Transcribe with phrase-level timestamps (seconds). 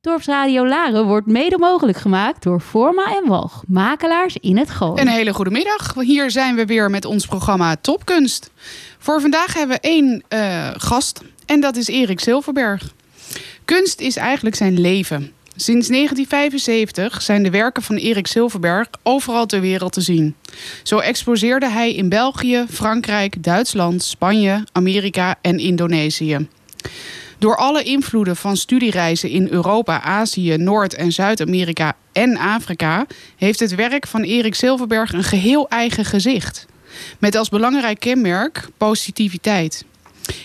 [0.00, 5.00] Dorpsradio Laren wordt mede mogelijk gemaakt door Forma en Walg, makelaars in het Gooi.
[5.00, 5.94] Een hele goede middag.
[5.94, 8.50] Hier zijn we weer met ons programma Topkunst.
[8.98, 12.94] Voor vandaag hebben we één uh, gast en dat is Erik Silverberg.
[13.64, 15.32] Kunst is eigenlijk zijn leven.
[15.56, 20.34] Sinds 1975 zijn de werken van Erik Silverberg overal ter wereld te zien.
[20.82, 26.48] Zo exposeerde hij in België, Frankrijk, Duitsland, Spanje, Amerika en Indonesië.
[27.38, 33.06] Door alle invloeden van studiereizen in Europa, Azië, Noord- en Zuid-Amerika en Afrika
[33.36, 36.66] heeft het werk van Erik Silverberg een geheel eigen gezicht.
[37.18, 39.84] Met als belangrijk kenmerk positiviteit.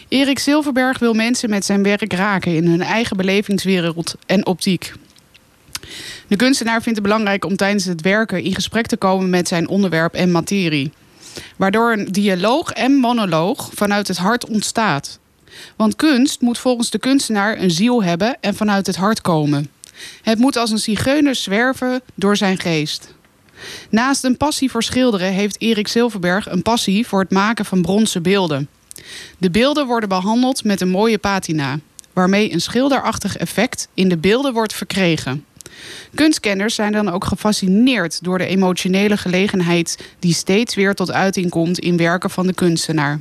[0.07, 4.93] Erik Silverberg wil mensen met zijn werk raken in hun eigen belevingswereld en optiek.
[6.27, 9.67] De kunstenaar vindt het belangrijk om tijdens het werken in gesprek te komen met zijn
[9.67, 10.91] onderwerp en materie.
[11.55, 15.20] Waardoor een dialoog en monoloog vanuit het hart ontstaat.
[15.75, 19.70] Want kunst moet volgens de kunstenaar een ziel hebben en vanuit het hart komen.
[20.21, 23.13] Het moet als een zigeuner zwerven door zijn geest.
[23.90, 28.24] Naast een passie voor schilderen heeft Erik Silverberg een passie voor het maken van bronzen
[28.24, 28.70] beelden.
[29.37, 31.79] De beelden worden behandeld met een mooie patina,
[32.13, 35.46] waarmee een schilderachtig effect in de beelden wordt verkregen.
[36.13, 41.79] Kunstkenners zijn dan ook gefascineerd door de emotionele gelegenheid die steeds weer tot uiting komt
[41.79, 43.20] in werken van de kunstenaar.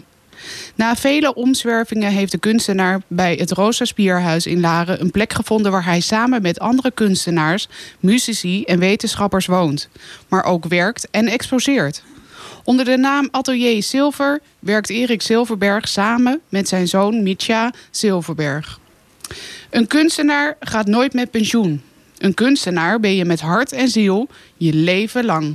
[0.75, 5.73] Na vele omzwervingen heeft de kunstenaar bij het Rosa Spierhuis in Laren een plek gevonden
[5.73, 7.69] waar hij samen met andere kunstenaars,
[8.01, 9.89] muzici en wetenschappers woont,
[10.29, 12.03] maar ook werkt en exposeert.
[12.65, 18.81] Onder de naam Atelier Silver werkt Erik Silverberg samen met zijn zoon Mitja Silverberg.
[19.71, 21.83] Een kunstenaar gaat nooit met pensioen.
[22.19, 25.55] Een kunstenaar ben je met hart en ziel je leven lang.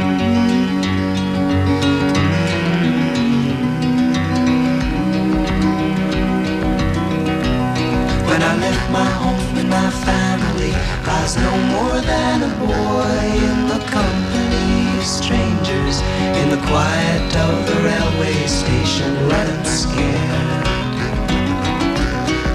[8.31, 13.23] When I left my home and my family, I was no more than a boy
[13.27, 15.99] in the company of strangers
[16.39, 20.65] in the quiet of the railway station, running scared.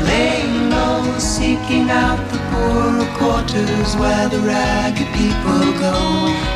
[0.08, 5.98] Laying low, seeking out the poorer quarters where the ragged people go,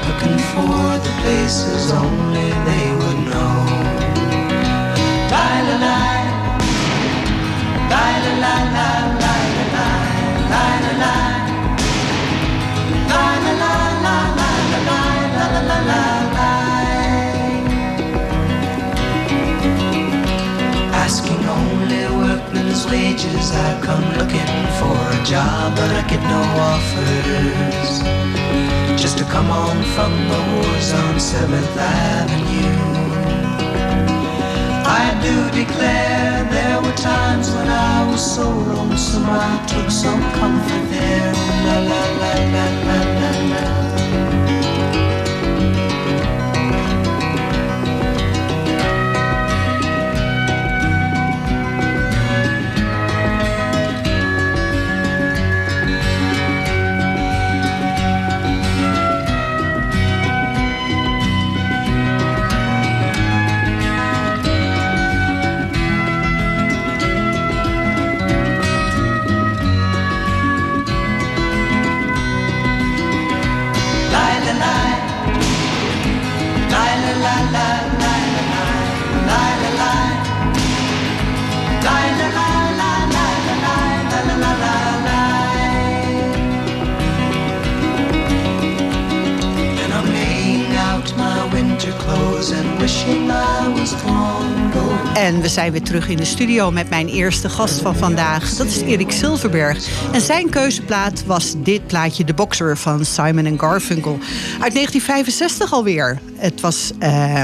[0.08, 3.70] looking for the places only they would know.
[5.30, 6.09] La.
[21.02, 26.40] Asking only workmen's wages, I come looking for a job, but I get no
[26.70, 27.92] offers.
[29.00, 32.89] Just to come on from the wars on 7th Avenue.
[34.92, 40.84] I do declare there were times when I was so lonesome I took some comfort
[40.90, 41.32] there.
[41.66, 43.09] La la la la la.
[95.40, 98.54] We zijn weer terug in de studio met mijn eerste gast van vandaag.
[98.54, 99.88] Dat is Erik Silverberg.
[100.12, 104.18] En zijn keuzeplaat was dit plaatje, The Boxer van Simon Garfunkel.
[104.60, 106.20] Uit 1965 alweer.
[106.36, 107.40] Het was uh,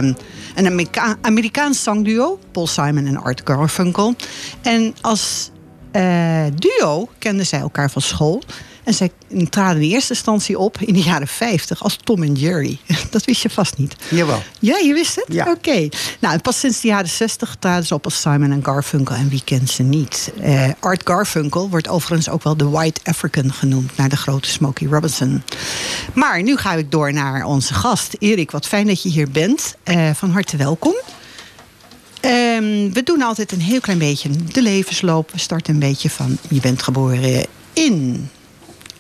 [0.55, 4.15] een Amerika Amerikaans zangduo, Paul Simon en Art Garfunkel.
[4.63, 5.51] En als
[5.93, 8.43] uh, duo kenden zij elkaar van school.
[8.87, 9.11] En zij
[9.51, 12.79] traden in eerste instantie op in de jaren 50 als Tom en Jerry.
[13.11, 13.97] Dat wist je vast niet.
[14.09, 14.43] Jawel.
[14.59, 15.25] Ja, je wist het?
[15.29, 15.51] Ja.
[15.51, 15.89] Oké.
[16.21, 19.15] Nou, en pas sinds de jaren 60 traden ze op als Simon en Garfunkel.
[19.15, 20.33] En wie kent ze niet?
[20.41, 23.97] Eh, Art Garfunkel wordt overigens ook wel de White African genoemd...
[23.97, 25.43] naar de grote Smokey Robinson.
[26.15, 28.17] Maar nu ga ik door naar onze gast.
[28.19, 29.77] Erik, wat fijn dat je hier bent.
[29.83, 30.95] Eh, van harte welkom.
[32.21, 35.33] Ehm, we doen altijd een heel klein beetje de levensloop.
[35.33, 36.39] We starten een beetje van...
[36.49, 38.29] je bent geboren in,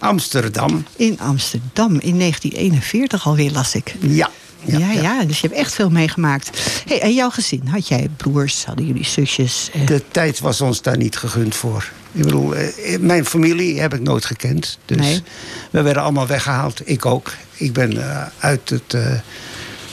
[0.06, 0.84] Amsterdam.
[0.96, 3.94] in Amsterdam in 1941 alweer, las ik.
[4.00, 4.30] Ja.
[4.64, 6.50] Ja, ja, dus je hebt echt veel meegemaakt.
[6.86, 9.70] Hey, en jouw gezin, had jij broers, hadden jullie zusjes?
[9.72, 11.90] Eh, De tijd was ons daar niet gegund voor.
[12.12, 14.78] Ik bedoel, eh, mijn familie heb ik nooit gekend.
[14.84, 15.22] Dus Nee.
[15.70, 16.80] we werden allemaal weggehaald.
[16.84, 17.32] Ik ook.
[17.54, 19.12] Ik ben eh, uit het eh,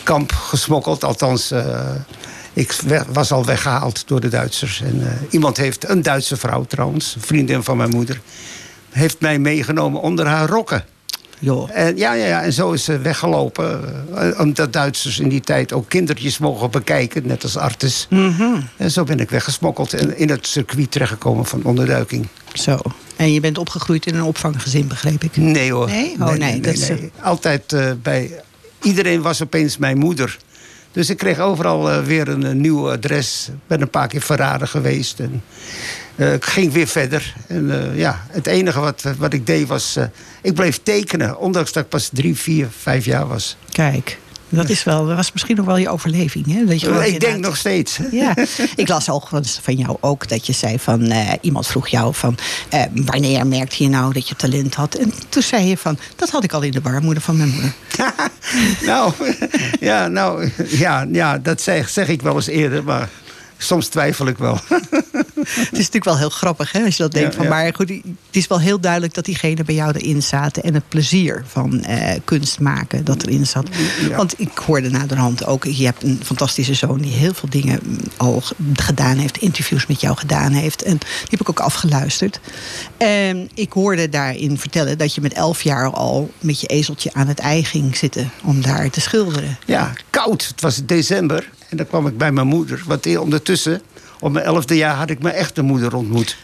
[0.04, 1.04] kamp gesmokkeld.
[1.04, 1.90] Althans, eh,
[2.54, 2.76] ik
[3.12, 4.82] was al weggehaald door de Duitsers.
[4.82, 8.22] En eh, iemand heeft, een Duitse vrouw trouwens, een vriendin van mijn moeder...
[8.94, 10.84] heeft mij meegenomen onder haar rokken.
[11.70, 13.82] En, ja, ja, ja, en zo is ze weggelopen.
[14.16, 18.08] eh, Omdat Duitsers in die tijd ook kindertjes mogen bekijken, net als artis.
[18.10, 18.44] Mhm.
[18.78, 22.28] En zo ben ik weggesmokkeld en in het circuit terechtgekomen van onderduiking.
[22.54, 22.78] zo.
[23.16, 25.36] En je bent opgegroeid in een opvanggezin, begreep ik.
[25.38, 25.88] Nee hoor.
[25.88, 26.16] Nee?
[26.20, 26.90] Oh, nee, dat is-
[27.22, 28.32] Altijd eh, bij...
[28.82, 30.38] Iedereen was opeens mijn moeder.
[30.92, 33.50] Dus ik kreeg overal eh, weer een, eh, nieuw adres.
[33.68, 35.20] Ben een paar keer verraden geweest.
[35.20, 35.44] En,
[36.16, 37.34] eh, ik ging weer verder.
[37.48, 39.96] En eh, ja, het enige wat, wat ik deed was...
[39.96, 40.06] eh,
[40.42, 41.38] ik bleef tekenen.
[41.38, 43.58] Ondanks dat ik pas drie, vier, vijf jaar was.
[43.72, 44.18] Kijk,
[44.56, 46.54] dat, is wel, dat was misschien nog wel je overleving.
[46.54, 46.66] Hè?
[46.66, 48.00] Dat je ik denk nog steeds.
[48.12, 48.36] Ja,
[48.76, 49.28] ik las al
[49.62, 51.02] van jou ook dat je zei van...
[51.02, 52.38] eh, iemand vroeg jou van...
[52.70, 54.96] eh, wanneer merkte je nou dat je talent had?
[54.96, 55.98] En toen zei je van...
[56.16, 57.74] dat had ik al in de baarmoeder van mijn moeder.
[58.86, 59.14] nou,
[59.80, 63.10] ja, nou ja, ja, dat zeg, zeg ik wel eens eerder, maar
[63.64, 64.60] soms twijfel ik wel.
[65.44, 67.32] Het is natuurlijk wel heel grappig hè, als je dat denkt.
[67.32, 67.50] Ja, van, ja.
[67.50, 70.64] Maar goed, het is wel heel duidelijk dat diegenen bij jou erin zaten.
[70.64, 73.68] En het plezier van eh, kunst maken dat erin zat.
[74.10, 74.16] Ja.
[74.16, 75.64] Want ik hoorde naderhand ook...
[75.64, 78.44] je hebt een fantastische zoon die heel veel dingen mm, al
[78.74, 79.38] gedaan heeft.
[79.38, 80.84] Interviews met jou gedaan heeft.
[80.84, 82.40] En die heb ik ook afgeluisterd.
[82.98, 86.32] En ik hoorde daarin vertellen dat je met elf jaar al...
[86.40, 89.58] met je ezeltje aan het ei ging zitten om daar te schilderen.
[89.66, 90.48] Ja, koud.
[90.48, 92.84] Het was december en dan kwam ik bij mijn moeder.
[92.86, 93.82] Want eh, ondertussen,
[94.20, 96.38] op mijn elfde jaar, had ik mijn echte moeder ontmoet.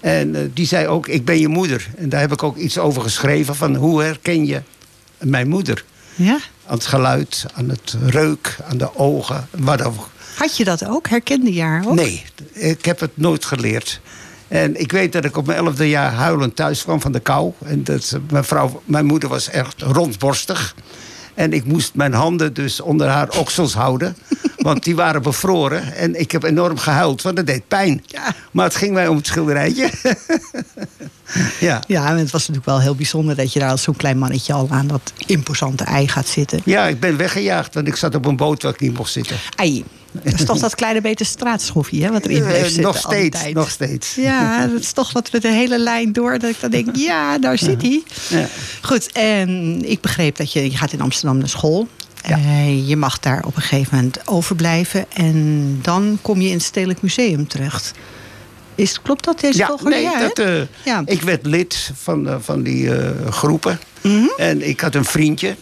[0.00, 1.88] En eh, die zei ook, ik ben je moeder.
[1.96, 4.62] En daar heb ik ook iets over geschreven van hoe herken je
[5.18, 5.84] mijn moeder?
[6.14, 6.38] Ja?
[6.66, 10.08] Aan het geluid, aan het reuk, aan de ogen, wat ook.
[10.36, 11.08] Had je dat ook?
[11.08, 11.94] Herkende je haar ook?
[11.94, 14.00] Nee, ik heb het nooit geleerd.
[14.48, 17.52] En ik weet dat ik op mijn elfde jaar huilend thuis kwam van de kou.
[17.64, 20.74] En dat mijn, vrouw, mijn moeder was echt rondborstig.
[21.34, 24.16] En ik moest mijn handen dus onder haar oksels houden.
[24.68, 25.94] Want die waren bevroren.
[25.94, 28.02] En ik heb enorm gehuild, want dat deed pijn.
[28.06, 28.34] Ja.
[28.50, 29.90] Maar het ging mij om het schilderijtje.
[31.60, 31.82] ja.
[31.86, 34.52] Ja, en het was natuurlijk wel heel bijzonder dat je daar als zo'n klein mannetje
[34.52, 36.60] al aan dat imposante ei gaat zitten.
[36.64, 39.36] ja, ik ben weggejaagd, want ik zat op een boot waar ik niet mocht zitten.
[39.56, 39.84] Ei.
[40.24, 43.52] Dat is toch dat kleine beter straatschoffie, hè, wat erin bleef Eh, zitten nog steeds,
[43.52, 44.14] nog steeds.
[44.14, 46.38] Ja, dat is toch wat met de hele lijn door.
[46.38, 48.02] Dat ik dan denk, ja, daar zit hij.
[48.28, 48.46] Ja.
[48.82, 51.88] Goed, en ik begreep dat je, je gaat in Amsterdam naar school.
[52.26, 52.36] Ja.
[52.36, 55.12] Eh, je mag daar op een gegeven moment overblijven.
[55.12, 57.92] En dan kom je in het Stedelijk Museum terecht.
[58.74, 60.20] Is, klopt dat, deze Ja, volgende nee, jaar?
[60.20, 61.02] dat, eh, Ja.
[61.04, 62.90] ik werd lid van, eh, van die
[63.30, 63.78] groepen.
[64.00, 64.26] Mhm.
[64.36, 65.56] En ik had een vriendje,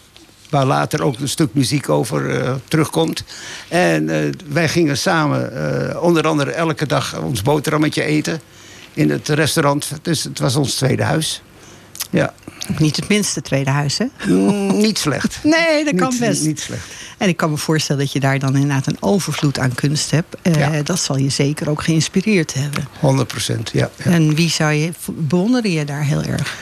[0.50, 3.24] waar later ook een stuk muziek over terugkomt.
[3.68, 8.40] En wij gingen samen, onder andere elke dag ons boterhammetje eten.
[8.92, 9.88] In het restaurant.
[10.02, 11.42] Dus het was ons tweede huis.
[12.10, 12.34] Ja,
[12.70, 14.06] Ook niet het minste tweede huis, hè?
[14.28, 15.38] Mm, niet slecht.
[15.43, 16.44] Nee, dat kan best.
[16.44, 16.87] Niet slecht.
[17.19, 20.37] En ik kan me voorstellen dat je daar dan inderdaad een overvloed aan kunst hebt.
[20.42, 20.78] Eh.
[20.85, 22.88] Dat zal je zeker ook geïnspireerd hebben.
[23.00, 23.90] 100 procent, ja.
[23.97, 24.11] ja.
[24.11, 26.56] En wie zou je, bewonderde je daar heel erg?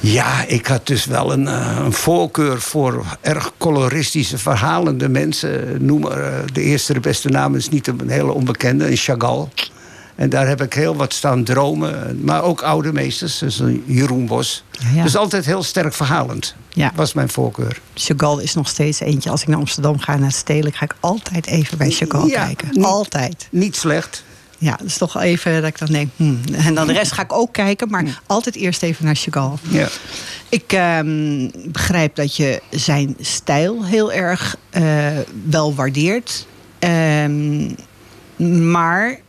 [0.00, 5.84] Ja, ik had dus wel een, eh, een voorkeur voor erg coloristische, verhalende mensen.
[5.86, 9.48] Noem maar, eh, de eerste, de beste naam is niet een hele onbekende, een Chagall.
[10.14, 12.24] En daar heb ik heel wat staan dromen.
[12.24, 14.64] Maar ook oude meesters, dus Jeroen Bos.
[14.94, 15.02] Ja.
[15.02, 16.54] Dus altijd heel sterk verhalend.
[16.68, 16.92] Ja.
[16.94, 17.80] Was mijn voorkeur.
[17.94, 19.30] Chagall is nog steeds eentje.
[19.30, 22.44] Als ik naar Amsterdam ga, naar het Stedelijk, ga ik altijd even bij Chagall Ja,
[22.44, 22.68] kijken.
[22.70, 23.48] niet- Altijd.
[23.50, 24.24] Niet slecht.
[24.58, 26.40] Ja, dat is toch even dat ik dan denk, hmm.
[26.52, 29.54] En dan de rest ga ik ook kijken, maar altijd eerst even naar Chagall.
[29.68, 29.88] Ja.
[30.48, 34.82] Ik ehm, begrijp dat je zijn stijl heel erg eh,
[35.44, 36.46] wel waardeert.
[36.78, 37.70] Ehm,
[38.70, 39.20] maar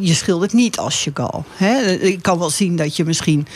[0.00, 1.42] je schildert niet als Chagall.
[1.56, 1.92] Hè?
[1.92, 3.46] Ik kan wel zien dat je misschien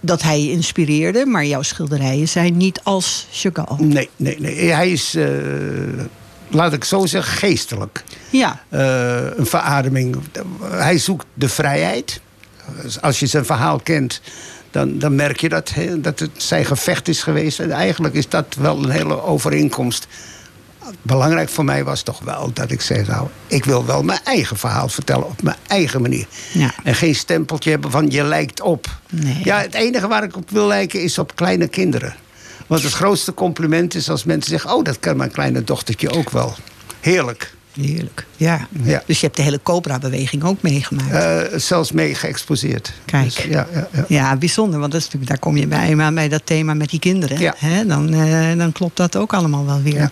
[0.00, 3.76] dat hij je inspireerde, maar jouw schilderijen zijn niet als Chagall.
[3.78, 4.72] Nee, nee, nee.
[4.72, 5.26] Hij is, eh,
[6.48, 8.04] laat ik zo zeggen, geestelijk.
[8.30, 10.16] Ja, eh, een verademing.
[10.62, 12.20] Hij zoekt de vrijheid.
[12.82, 14.20] Dus Als je zijn verhaal kent,
[14.70, 17.60] dan dan, merk je dat, dat het zijn gevecht is geweest.
[17.60, 20.06] En eigenlijk is dat wel een hele overeenkomst.
[21.02, 24.56] Belangrijk voor mij was toch wel dat ik zei: Nou, ik wil wel mijn eigen
[24.56, 26.26] verhaal vertellen op mijn eigen manier.
[26.52, 26.74] Ja.
[26.84, 28.86] En geen stempeltje hebben van je lijkt op.
[29.10, 29.40] Nee.
[29.44, 32.14] Ja, het enige waar ik op wil lijken is op kleine kinderen.
[32.66, 36.30] Want het grootste compliment is als mensen zeggen: Oh, dat kan mijn kleine dochtertje ook
[36.30, 36.54] wel.
[37.00, 37.56] Heerlijk.
[37.86, 38.26] Heerlijk.
[38.36, 38.66] Ja.
[38.82, 39.02] Ja.
[39.06, 41.10] Dus je hebt de hele Cobra-beweging ook meegemaakt.
[41.10, 42.92] Eh, zelfs mee geëxposeerd.
[43.04, 43.24] Kijk.
[43.24, 44.04] Dus, ja, ja, ja.
[44.08, 46.90] Ja, bijzonder, want dat is natuurlijk, daar kom je bij, maar bij dat thema met
[46.90, 47.40] die kinderen.
[47.40, 47.54] Ja.
[47.56, 49.94] Hè, dan, eh, dan klopt dat ook allemaal wel weer.
[49.94, 50.10] Ja.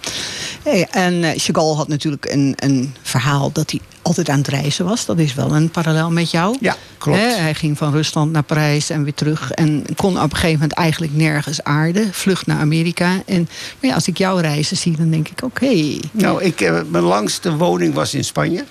[0.63, 4.85] Hey, en eh, Chagall had natuurlijk een, een verhaal dat hij altijd aan het reizen
[4.85, 5.07] was.
[5.07, 6.57] Dat is wel een parallel met jou.
[6.61, 7.19] Ja, klopt.
[7.19, 9.51] Hij ging van Rusland naar Parijs en weer terug.
[9.53, 12.13] En kon op een gegeven moment eigenlijk nergens aarden.
[12.15, 13.23] Vlucht naar Amerika.
[13.27, 13.49] En
[13.81, 15.99] maar ja, als ik jouw reizen zie, dan denk ik, oké.
[16.11, 18.65] Nou, ik, eh, mijn langste woning was in Spanje.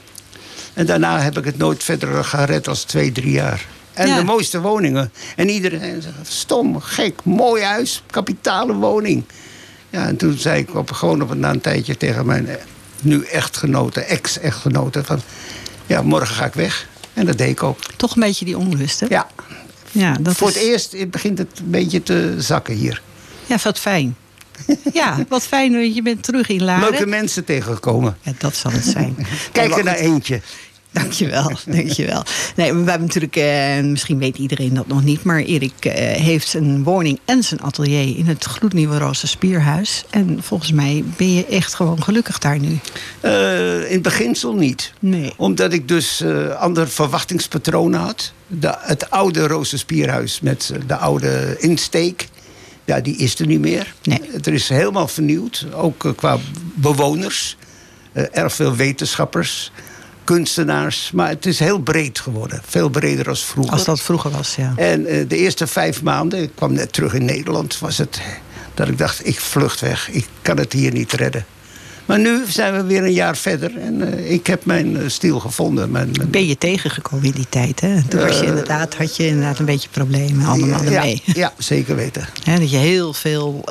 [0.74, 3.66] En daarna heb ik het nooit verder gered als twee, drie jaar.
[3.94, 4.18] En Ja.
[4.18, 5.12] de mooiste woningen.
[5.36, 9.24] En iedereen zegt, stom, gek, mooi huis, kapitale woning.
[9.90, 12.48] Ja, en toen zei ik op, gewoon op, een- na een tijdje tegen mijn
[13.06, 15.04] nu echtgenote, ex-echtgenote...
[15.04, 15.22] van,
[15.86, 16.88] ja, morgen ga ik weg.
[17.14, 17.80] En dat deed ik ook.
[17.96, 19.06] Toch een beetje die onrust, hè?
[19.10, 19.28] Ja,
[19.92, 23.02] Ja, dat voor is, het eerst begint het een beetje te zakken hier.
[23.46, 24.16] Ja, wat fijn.
[24.94, 26.90] ja, wat fijn je bent terug in Laren.
[26.90, 28.18] Leuke mensen tegengekomen.
[28.22, 29.28] Ja, dat zal het zijn.
[29.52, 30.42] Kijk er naar eentje.
[31.02, 32.24] Dankjewel, dankjewel.
[32.56, 35.24] Nee, we hebben natuurlijk, eh, misschien weet iedereen dat nog niet...
[35.24, 40.06] maar Erik eh, heeft zijn woning en zijn atelier in het gloednieuwe Roze Spierhuis.
[40.10, 42.80] En volgens mij ben je echt gewoon gelukkig daar nu.
[43.20, 44.94] Eh, in beginsel niet.
[45.00, 45.34] Nee.
[45.38, 48.34] Omdat ik dus eh ander verwachtingspatronen had.
[48.48, 52.28] De, het oude Rozenspierhuis met eh, de oude insteek.
[52.86, 53.94] Ja, die is er niet meer.
[54.04, 54.22] Nee.
[54.32, 55.66] Het is helemaal vernieuwd.
[55.74, 56.38] Ook qua
[56.74, 57.58] bewoners.
[58.12, 59.72] Eh, erg veel wetenschappers.
[60.26, 61.12] Kunstenaars.
[61.14, 62.62] Maar het is heel breed geworden.
[62.68, 63.74] Veel breder als vroeger.
[63.74, 64.74] Als dat vroeger was, ja.
[64.76, 68.22] En eh, de eerste vijf maanden, ik kwam net terug in Nederland, was het
[68.74, 70.10] dat ik dacht, ik vlucht weg.
[70.12, 71.46] Ik kan het hier niet redden.
[72.06, 75.40] Maar nu zijn we weer een jaar verder en eh, ik heb mijn eh, stiel
[75.40, 75.92] gevonden.
[75.92, 78.02] Mijn, mijn- Ben je tegengekomen in die tijd, hè?
[78.04, 81.22] Toen was je inderdaad, had je inderdaad een beetje problemen allemaal ja, ermee.
[81.26, 82.28] ja, zeker weten.
[82.60, 83.64] Dat je heel veel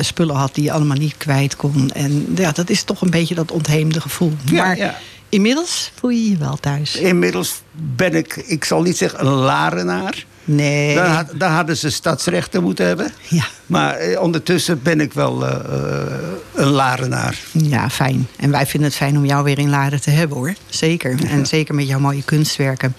[0.00, 1.90] spullen had die je allemaal niet kwijt kon.
[1.90, 4.32] En ja, dat is toch een beetje dat ontheemde gevoel.
[4.44, 4.98] Ja, maar ja.
[5.30, 6.96] Inmiddels voel je je wel thuis.
[6.96, 10.24] Inmiddels ben ik, ik zal niet zeggen een larenaar.
[10.44, 10.94] Nee.
[10.94, 13.12] Dan, had- dan hadden ze stadsrechten moeten hebben.
[13.28, 13.44] Ja.
[13.66, 16.12] Maar eh, ondertussen ben ik wel eh, eh,
[16.54, 17.38] een larenaar.
[17.52, 18.28] Ja, fijn.
[18.36, 20.54] En wij vinden het fijn om jou weer in Laren te hebben hoor.
[20.68, 21.16] Zeker.
[21.28, 22.96] En zeker met jouw mooie kunstwerken.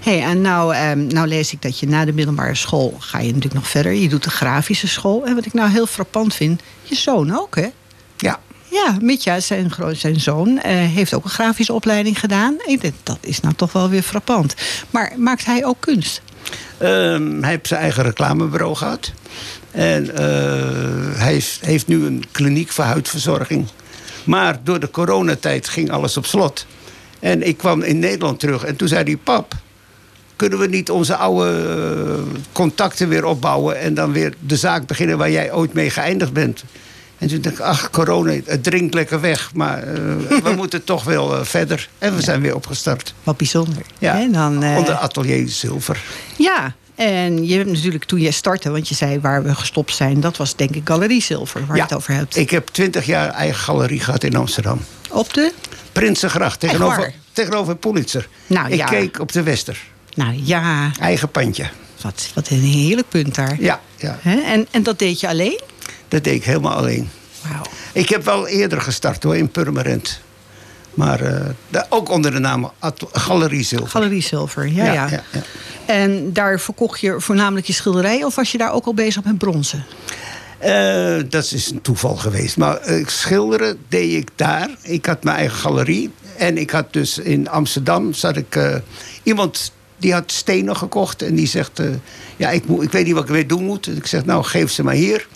[0.00, 3.26] hey, en nou, ehm, nou lees ik dat je na de middelbare school ga je
[3.26, 3.92] natuurlijk nog verder.
[3.92, 5.26] Je doet de grafische school.
[5.26, 7.66] En wat ik nou heel frappant vind, je zoon ook hè?
[8.16, 8.40] Ja.
[8.70, 12.56] Ja, Mitja, zijn, zijn zoon, eh, heeft ook een grafische opleiding gedaan.
[13.02, 14.54] Dat is nou toch wel weer frappant.
[14.90, 16.22] Maar maakt hij ook kunst?
[16.78, 19.12] Ehm, hij heeft zijn eigen reclamebureau gehad.
[19.70, 23.66] En eh, hij heeft, heeft nu een kliniek voor huidverzorging.
[24.24, 26.66] Maar door de coronatijd ging alles op slot.
[27.20, 29.16] En ik kwam in Nederland terug en toen zei hij...
[29.16, 29.54] pap,
[30.36, 33.78] kunnen we niet onze oude eh, contacten weer opbouwen...
[33.80, 36.64] en dan weer de zaak beginnen waar jij ooit mee geëindigd bent?
[37.18, 39.50] En toen dacht ik, ach, corona, het drinkt lekker weg.
[39.54, 39.94] Maar eh,
[40.42, 41.88] we moeten toch wel eh, verder.
[41.98, 43.14] En we zijn weer opgestart.
[43.22, 43.82] Wat bijzonder.
[43.98, 46.02] Ja, Hè, dan, eh, onder atelier zilver.
[46.36, 50.20] Ja, en je hebt natuurlijk toen jij startte, want je zei waar we gestopt zijn,
[50.20, 52.36] dat was denk ik Galerie Zilver, waar je het over hebt.
[52.36, 54.80] Ik heb twintig jaar eigen galerie gehad in Amsterdam.
[55.10, 55.52] Op de?
[55.92, 58.28] Prinsengracht, tegenover, tegenover Pulitzer.
[58.46, 58.86] Nou, ik ja.
[58.86, 59.78] keek op de Wester.
[60.14, 61.68] Nou ja, Eigen pandje.
[62.00, 63.56] wat, wat een heerlijk punt daar.
[63.60, 64.18] Ja, ja?
[64.22, 65.60] En, en dat deed je alleen?
[66.08, 67.10] Dat deed ik helemaal alleen.
[67.92, 70.20] Ik heb wel eerder gestart hoor, in Purmerend.
[70.94, 72.70] Maar eh, ook onder de naam
[73.12, 73.88] Galerie Zilver.
[73.88, 75.42] Galerie Zilver, ja ja, Ja, ja, ja.
[75.86, 79.38] En daar verkocht je voornamelijk je schilderijen of was je daar ook al bezig met
[79.38, 79.84] bronzen?
[80.58, 82.56] Eh, dat is een toeval geweest.
[82.56, 84.70] Maar eh, schilderen deed ik daar.
[84.82, 86.10] Ik had mijn eigen galerie.
[86.36, 88.80] En ik had dus in Amsterdam zat ik
[89.22, 91.22] iemand die had stenen gekocht.
[91.22, 91.80] En die zegt,
[92.36, 93.86] ja, ik, moet, ik weet niet wat ik ermee doen moet.
[93.86, 95.26] Ik zeg, nou, geef ze maar hier.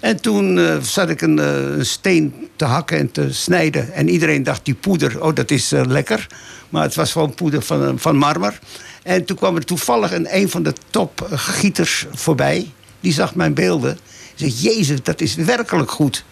[0.00, 3.92] En toen eh, zat ik een, eh, een steen te hakken en te snijden.
[3.92, 6.26] En iedereen dacht, die poeder, oh, dat is eh, lekker.
[6.68, 8.58] Maar het was gewoon poeder van, van marmer.
[9.02, 12.70] En toen kwam er toevallig een, een van de topgieters voorbij.
[13.00, 13.98] Die zag mijn beelden.
[14.34, 16.24] Die zei, jezus, dat is werkelijk goed.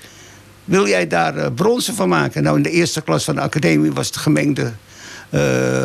[0.64, 2.42] Wil jij daar bronzen van maken?
[2.42, 4.72] Nou, in de eerste klas van de academie was het gemengde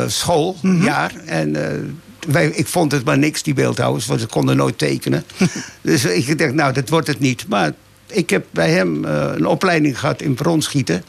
[0.08, 1.12] schooljaar.
[1.26, 1.80] En eh,
[2.28, 5.24] wij, ik vond het maar niks, die beeldhouwers, want ze konden nooit tekenen.
[5.82, 7.48] dus ik dacht, nou, dat wordt het niet.
[7.48, 7.74] Maar
[8.08, 11.04] ik heb bij hem eh, een opleiding gehad in bronsgieten.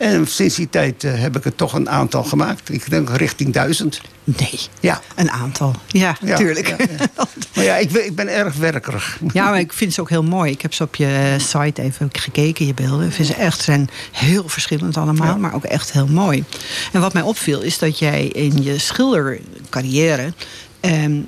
[0.00, 2.72] En sinds die tijd eh, heb ik er toch een aantal gemaakt.
[2.72, 4.00] Ik denk richting duizend.
[4.24, 5.00] Nee, Ja.
[5.16, 5.74] een aantal.
[5.86, 6.68] Ja, Ja, tuurlijk.
[6.68, 6.76] ja,
[7.54, 9.18] Maar ja, ik, ben- ik ben erg werkerig.
[9.32, 10.50] Ja, maar ik vind ze ook heel mooi.
[10.52, 13.06] Ik heb ze op je site even gekeken, je beelden.
[13.06, 16.44] Ik vind ze echt, zijn heel verschillend allemaal, maar ook echt heel mooi.
[16.92, 20.32] En wat mij opviel is dat jij in je schildercarrière...
[20.80, 21.20] ehm,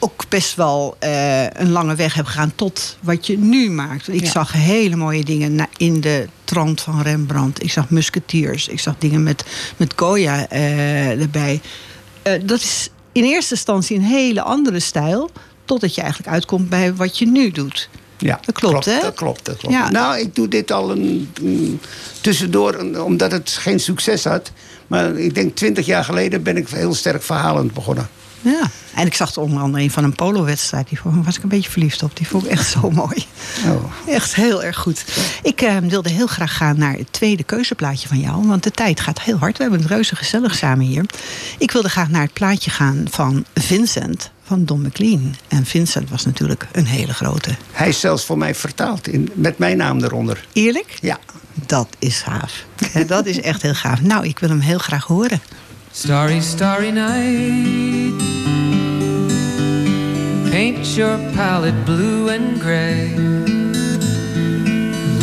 [0.00, 4.08] ook best wel eh, een lange weg hebt gegaan tot wat je nu maakt.
[4.08, 4.30] Ik Ja.
[4.30, 7.62] zag hele mooie dingen in de trant van Rembrandt.
[7.62, 8.68] Ik zag musketiers.
[8.68, 9.44] Ik zag dingen met,
[9.76, 11.60] met Goya eh, erbij.
[12.22, 15.30] Eh, dat is in eerste instantie een hele andere stijl...
[15.64, 17.88] totdat je eigenlijk uitkomt bij wat je nu doet.
[18.18, 19.00] Ja, Dat klopt, hè?
[19.00, 19.74] Dat klopt, dat klopt.
[19.74, 19.90] Ja.
[19.90, 21.80] Nou, ik doe dit al een, een-
[22.20, 24.50] tussendoor, een- omdat het geen succes had.
[24.86, 28.08] Maar ik denk twintig jaar geleden ben ik heel sterk verhalend begonnen.
[28.40, 28.70] Ja.
[28.94, 30.88] En ik zag er onder andere een van een polo-wedstrijd.
[30.88, 32.16] Die was ik een beetje verliefd op.
[32.16, 33.26] Die vond ik echt zo mooi.
[33.66, 33.92] Oh.
[34.06, 35.04] Echt heel erg goed.
[35.42, 38.46] Ik eh, wilde heel graag gaan naar het tweede keuzeplaatje van jou.
[38.46, 39.56] Want de tijd gaat heel hard.
[39.56, 41.04] We hebben het reuze gezellig samen hier.
[41.58, 45.34] Ik wilde graag naar het plaatje gaan van Vincent van Don McLean.
[45.48, 47.54] En Vincent was natuurlijk een hele grote.
[47.72, 50.46] Hij is zelfs voor mij vertaald, in, met mijn naam eronder.
[50.52, 50.98] Eerlijk?
[51.00, 51.18] Ja.
[51.66, 52.64] Dat is gaaf.
[53.06, 54.00] Dat is echt heel gaaf.
[54.00, 55.40] Nou, ik wil hem heel graag horen.
[55.92, 58.16] Starry, starry night.
[60.52, 63.08] Paint your palette blue and gray.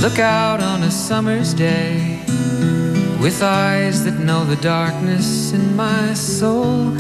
[0.01, 2.19] Look out on a summer's day
[3.21, 6.95] with eyes that know the darkness in my soul.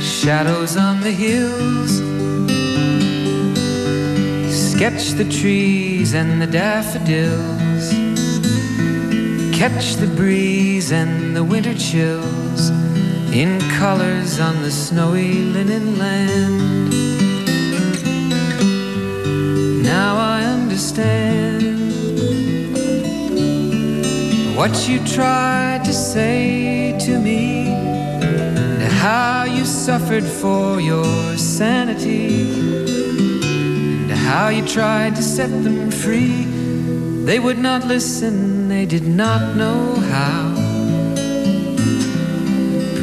[0.00, 2.02] Shadows on the hills.
[4.52, 7.90] Sketch the trees and the daffodils.
[9.56, 12.83] Catch the breeze and the winter chills
[13.34, 16.92] in colors on the snowy linen land.
[19.82, 21.64] Now I understand
[24.56, 32.52] what you tried to say to me, and how you suffered for your sanity,
[34.10, 36.44] and how you tried to set them free.
[37.24, 40.63] They would not listen, they did not know how.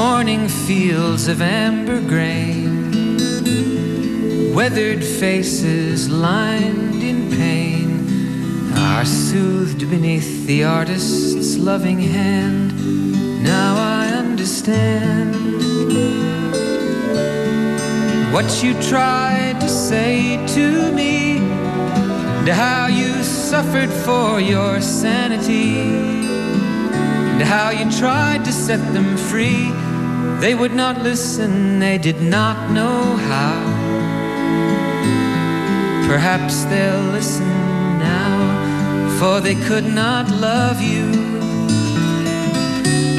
[0.00, 3.16] Morning fields of amber grain.
[4.54, 13.42] Weathered faces lined in pain are soothed beneath the artist's loving hand.
[13.42, 15.34] Now I understand
[18.32, 25.80] what you tried to say to me, and how you suffered for your sanity,
[27.32, 29.72] and how you tried to set them free.
[30.40, 33.78] They would not listen, they did not know how.
[36.06, 37.48] Perhaps they'll listen
[37.98, 41.10] now, for they could not love you.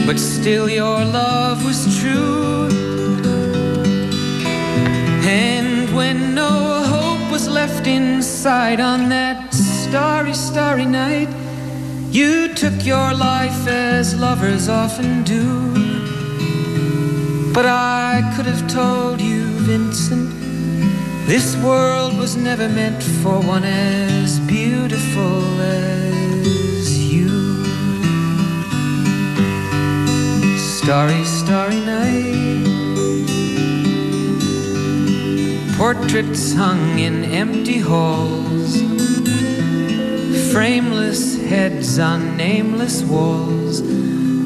[0.08, 2.70] But still, your love was true.
[5.28, 11.30] And when no hope was left inside on that starry, starry night,
[12.12, 15.89] you took your life as lovers often do.
[17.60, 20.30] But I could have told you, Vincent,
[21.28, 27.28] this world was never meant for one as beautiful as you.
[30.58, 32.96] Starry, starry night.
[35.76, 38.82] Portraits hung in empty halls.
[40.54, 43.82] Frameless heads on nameless walls.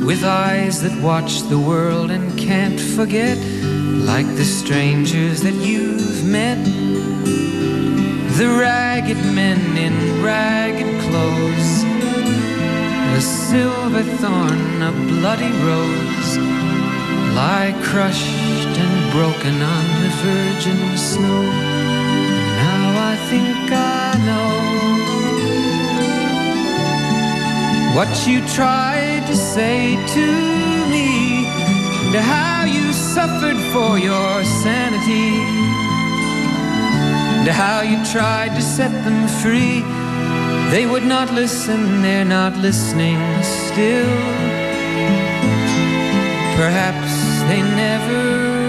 [0.05, 3.37] With eyes that watch the world and can't forget.
[4.11, 6.61] Like the strangers that you've met.
[8.37, 11.83] The ragged men in ragged clothes.
[13.15, 16.37] A silver thorn, a bloody rose,
[17.37, 21.43] lie crushed and broken on the virgin snow.
[22.63, 24.51] Now I think I know
[27.95, 29.02] what you tried
[29.33, 30.27] to say to
[30.93, 31.47] me,
[32.05, 35.33] and how you suffered for your sanity,
[37.39, 39.81] and how you tried to set them free.
[40.69, 44.17] They would not listen, they're not listening still.
[46.55, 47.11] Perhaps
[47.49, 48.62] they never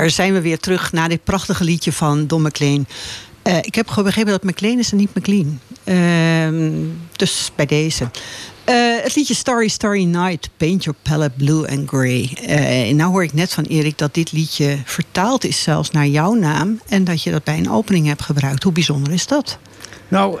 [0.00, 2.86] daar zijn we weer terug naar dit prachtige liedje van Don McLean.
[3.42, 5.60] Eh, ik heb gewoon begrepen dat McLean is en niet McLean.
[5.84, 6.72] Ehm,
[7.16, 8.10] dus bij deze.
[8.64, 12.30] Eh, het liedje Starry Starry Night, Paint Your Palette Blue and Grey.
[12.46, 16.06] Eh, en nou hoor ik net van Erik dat dit liedje vertaald is zelfs naar
[16.06, 16.80] jouw naam.
[16.88, 18.62] En dat je dat bij een opening hebt gebruikt.
[18.62, 19.58] Hoe bijzonder is dat?
[20.08, 20.40] Nou,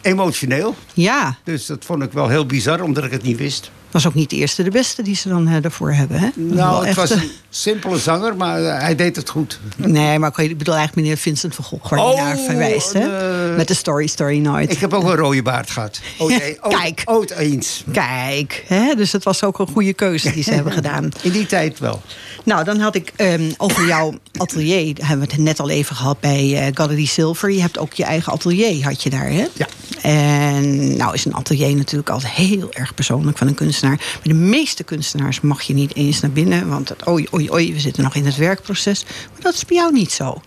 [0.00, 0.74] emotioneel.
[0.94, 3.70] Ja, Dus dat vond ik wel heel bizar, omdat ik het niet wist.
[3.92, 6.18] Was ook niet de eerste de beste die ze dan eh, ervoor hebben.
[6.20, 6.28] Hè?
[6.34, 9.60] Nou, het was eh, een simpele zanger, maar eh, hij deed het goed.
[9.76, 12.92] Nee, maar ik bedoel eigenlijk meneer Vincent van Gogh, waar je Oh, naar verwijst.
[12.92, 13.00] Hè?
[13.00, 14.72] de- Met de Story Story Night.
[14.72, 16.00] Ik heb ook een rode baard gehad.
[16.18, 17.02] Ooit, Ja, ooit- kijk.
[17.04, 17.84] Ooit eens.
[17.92, 18.94] Kijk, hè?
[18.94, 21.08] dus het was ook een goede keuze die ze hebben gedaan.
[21.22, 22.02] In die tijd wel.
[22.44, 25.96] Nou, dan had ik ehm, over jouw atelier, daar hebben we het net al even
[25.96, 27.50] gehad bij eh Galerie Silver.
[27.50, 29.46] Je hebt ook je eigen atelier, had je daar, hè?
[29.52, 29.66] Ja.
[30.02, 33.78] En nou is een atelier natuurlijk altijd heel erg persoonlijk van een kunstenaar.
[33.88, 37.72] Maar de meeste kunstenaars mag je niet eens naar binnen, want het, oei, oei, oei,
[37.72, 39.04] we zitten nog in het werkproces.
[39.32, 40.40] Maar dat is bij jou niet zo.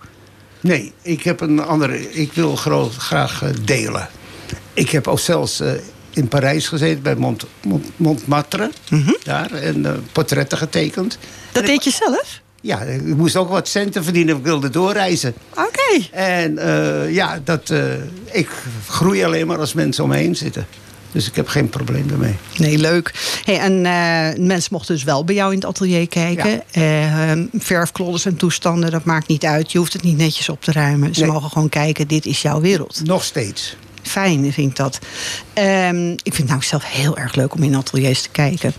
[0.59, 2.11] Nee, ik heb een andere.
[2.11, 4.09] Ik wil groot, graag eh, delen.
[4.73, 5.71] Ik heb ook zelfs eh,
[6.09, 8.71] in Parijs gezeten bij Mont, Mont, Montmartre.
[9.23, 9.51] Daar.
[9.51, 11.17] En eh, portretten getekend.
[11.51, 12.41] Dat En ik- deed je zelf?
[12.61, 14.37] Ja, ik moest ook wat centen verdienen.
[14.37, 15.33] Ik wilde doorreizen.
[15.49, 16.07] Oké.
[16.11, 16.55] En
[17.11, 17.73] ja, dat,
[18.31, 18.49] ik
[18.87, 20.67] groei alleen maar als mensen om me heen zitten.
[21.13, 22.36] Dus ik heb geen probleem daarmee.
[22.58, 23.13] Nee, leuk.
[23.43, 26.62] Hey, en eh, mensen mochten dus wel bij jou in het atelier kijken.
[26.71, 29.71] Eh, verfklodders en toestanden, dat maakt niet uit.
[29.71, 31.15] Je hoeft het niet netjes op te ruimen.
[31.15, 31.32] Ze Nee.
[31.32, 33.02] mogen gewoon kijken, dit is jouw wereld.
[33.04, 33.76] Nog steeds.
[34.03, 34.99] Fijn vind ik dat.
[35.53, 38.73] Ehm, ik vind het nou zelf heel erg leuk om in ateliers te kijken.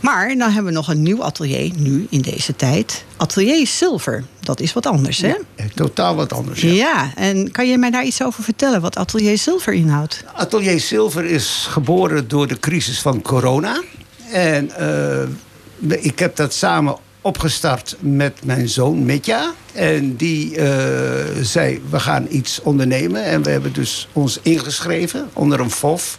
[0.00, 3.04] Maar dan hebben we nog een nieuw atelier, nu in deze tijd.
[3.16, 4.24] Atelier Silver.
[4.40, 5.34] Dat is wat anders, hè?
[5.54, 6.60] Eh, Totaal wat anders.
[6.60, 6.70] Ja.
[6.72, 7.12] Ja.
[7.14, 8.80] en kan je mij daar iets over vertellen?
[8.80, 10.24] Wat Atelier Silver inhoudt?
[10.34, 13.82] Atelier Silver is geboren door de crisis van corona.
[14.30, 19.52] En eh, ik heb dat samen opgestart met mijn zoon Mitja.
[19.72, 23.24] En die eh, zei, we gaan iets ondernemen.
[23.24, 26.18] En we hebben dus ons ingeschreven onder een FOF.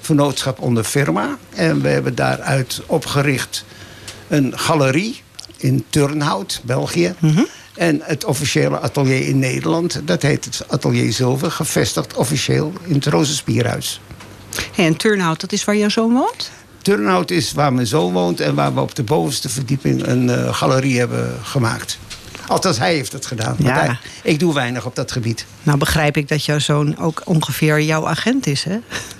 [0.00, 1.38] Vernootschap onder firma.
[1.54, 3.64] En we hebben daaruit opgericht
[4.28, 5.22] een galerie
[5.56, 7.14] in Turnhout, België.
[7.74, 13.06] En het officiële atelier in Nederland, dat heet het Atelier Zilver, gevestigd officieel in het
[13.06, 14.00] Rozenspierhuis.
[14.74, 16.50] Hey, en Turnhout, dat is waar jouw zoon woont?
[16.84, 20.54] Turnhout is waar mijn zoon woont en waar we op de bovenste verdieping een eh,
[20.54, 21.98] galerie hebben gemaakt.
[22.46, 23.54] Althans, hij heeft het gedaan.
[23.58, 23.74] want Ja.
[23.84, 25.46] hij- ik doe weinig op dat gebied.
[25.62, 28.78] Nou begrijp ik dat jouw zoon ook ongeveer jouw agent is, hè?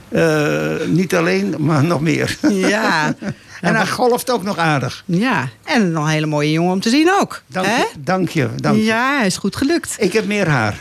[0.09, 2.37] Eh, niet alleen, maar nog meer.
[2.51, 3.15] Ja.
[3.61, 5.03] en hij golft ook nog aardig.
[5.07, 7.43] Ja, en een hele mooie jongen om te zien ook.
[7.47, 7.85] Dank hè?
[7.99, 8.85] Dank je, dank je.
[8.85, 9.95] Ja, hij is goed gelukt.
[9.99, 10.79] Ik heb meer haar.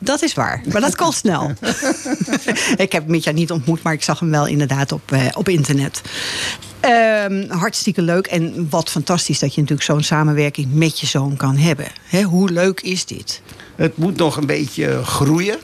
[0.00, 1.52] Dat is waar, maar dat kan snel.
[2.76, 6.02] ik heb Mitja niet ontmoet, maar ik zag hem wel inderdaad op, eh, op internet.
[6.80, 11.56] Ehm, hartstikke leuk en wat fantastisch dat je natuurlijk zo'n samenwerking met je zoon kan
[11.56, 11.86] hebben.
[12.24, 13.42] Hoe leuk is dit?
[13.76, 15.58] Het moet nog een beetje groeien.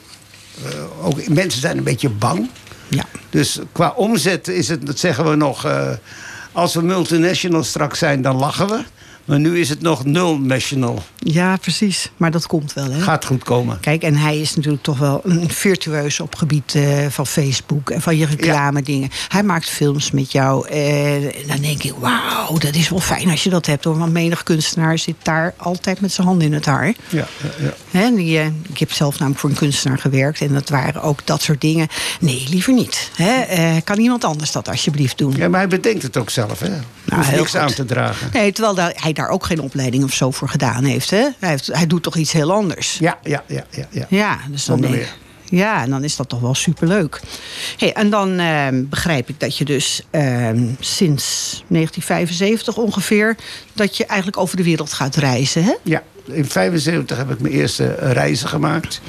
[0.65, 2.49] Eh, ook, mensen zijn een beetje bang.
[2.87, 3.05] Ja.
[3.29, 5.65] Dus qua omzet is het, dat zeggen we nog...
[5.65, 5.89] eh,
[6.51, 8.83] als we multinational straks zijn, dan lachen we.
[9.25, 11.03] Maar nu is het nog nul-national.
[11.19, 12.11] ja, precies.
[12.17, 12.99] Maar dat komt wel, hè?
[13.01, 13.79] Gaat goed komen.
[13.79, 18.01] Kijk, en hij is natuurlijk toch wel een virtueus op gebied eh, van Facebook en
[18.01, 19.09] van je reclame dingen.
[19.27, 20.67] Hij maakt films met jou.
[20.67, 23.97] En dan denk ik, wauw, dat is wel fijn als je dat hebt hoor.
[23.97, 26.93] Want menig kunstenaar zit daar altijd met zijn handen in het haar.
[27.09, 27.27] Ja,
[27.91, 31.25] ja, die, eh, ik heb zelf namelijk voor een kunstenaar gewerkt en dat waren ook
[31.25, 31.87] dat soort dingen.
[32.19, 33.09] Nee, liever niet.
[33.15, 33.41] Hè?
[33.41, 35.33] Eh, kan iemand anders dat alsjeblieft doen?
[35.37, 36.69] ja, maar hij bedenkt het ook zelf, hè?
[36.69, 37.59] Nou, Hoeft niks goed.
[37.59, 38.29] aan te dragen.
[38.33, 41.09] Nee, terwijl hij daar ook geen opleiding of zo voor gedaan heeft.
[41.09, 41.27] Hè?
[41.39, 42.97] Hij, heeft hij doet toch iets heel anders.
[42.97, 43.85] Ja, ja, ja, ja.
[43.91, 44.05] ja.
[44.09, 45.07] Ja, dus dan denk
[45.49, 47.21] Ja, en dan is dat toch wel superleuk.
[47.77, 50.49] Hey, en dan eh, begrijp ik dat je dus eh,
[50.79, 53.35] sinds 1975 ongeveer...
[53.73, 55.73] dat je eigenlijk over de wereld gaat reizen, hè?
[55.83, 59.01] Ja, in 75 heb ik mijn eerste eh, reizen gemaakt.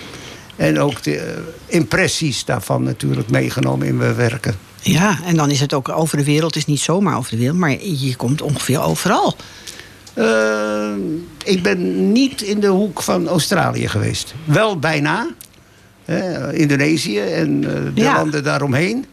[0.57, 1.33] En ook de eh,
[1.67, 4.55] impressies daarvan natuurlijk meegenomen in mijn werken.
[4.81, 6.55] Ja, en dan is het ook over de wereld.
[6.55, 9.37] Het is niet zomaar over de wereld, maar je komt ongeveer overal.
[10.17, 10.93] Eh,
[11.45, 14.35] ik ben niet in de hoek van Australië geweest.
[14.45, 15.27] Wel bijna.
[16.05, 18.15] hè, Indonesië en eh, de Ja.
[18.15, 19.05] landen daaromheen.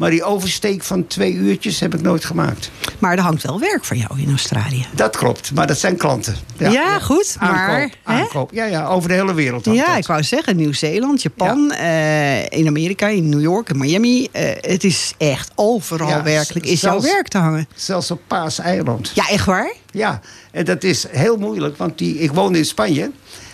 [0.00, 2.70] Maar die oversteek van twee uurtjes heb ik nooit gemaakt.
[2.98, 4.86] Maar er hangt wel werk voor jou in Australië.
[4.92, 6.34] Dat klopt, maar dat zijn klanten.
[6.56, 8.50] Ja, goed, maar, Aankoop.
[8.52, 9.64] Ja, ja, over de hele wereld.
[9.64, 9.96] Ja, dat.
[9.96, 14.28] ik wou zeggen, Nieuw-Zeeland, Japan, eh, in Amerika, in New York, in Miami.
[14.32, 17.68] Eh, het is echt overal werkelijk is jouw zelfs- werk te hangen.
[17.74, 19.12] Zelfs op Paaseiland.
[19.14, 19.72] Ja, echt waar?
[19.90, 23.10] Ja, en dat is heel moeilijk, want die, ik woonde in Spanje.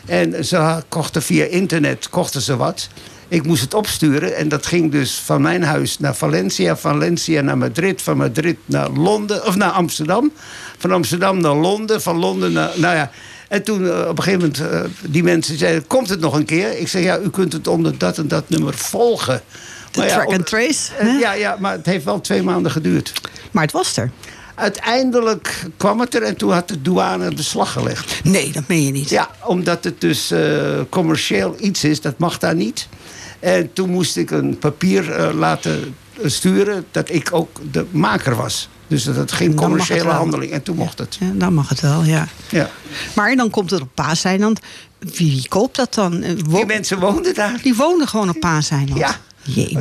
[0.07, 2.89] En ze kochten via internet kochten ze wat.
[3.29, 7.59] Ik moest het opsturen en dat ging dus van mijn huis naar Valencia, Valencia naar
[7.59, 10.33] Madrid, van Madrid naar Londen, of naar Amsterdam.
[10.79, 12.71] Van Amsterdam naar Londen, van Londen naar.
[12.75, 13.11] Nou ja.
[13.49, 16.45] En toen eh, op een gegeven moment, eh, die mensen zeiden: Komt het nog een
[16.45, 16.79] keer?
[16.79, 19.41] Ik zei: Ja, u kunt het onder dat en dat nummer volgen.
[19.91, 20.95] De Maar ja, track op- and trace.
[20.99, 23.13] eh, ja, ja, maar het heeft wel twee maanden geduurd.
[23.51, 24.11] Maar het was er.
[24.55, 28.25] Uiteindelijk kwam het er en toen had de douane beslag gelegd.
[28.25, 29.09] Nee, dat meen je niet.
[29.11, 30.33] Ja, omdat het dus
[30.89, 32.89] commercieel iets is, dat mag daar niet.
[33.41, 35.95] En toen moest ik een papier eh, laten
[36.25, 38.69] sturen dat ik ook de maker was.
[38.87, 40.53] Dus dat het geen commerciële handeling.
[40.53, 41.17] En toen mocht het.
[41.21, 42.29] Ja, dan mag het wel, ja.
[42.51, 42.71] Ja.
[43.15, 44.61] Maar dan komt het op Paaseiland.
[44.99, 46.23] Wie, koopt dat dan?
[46.23, 47.61] Eh, wo- Die mensen woonden daar.
[47.63, 48.99] die wonen gewoon op Paaseiland.
[48.99, 49.17] Ja.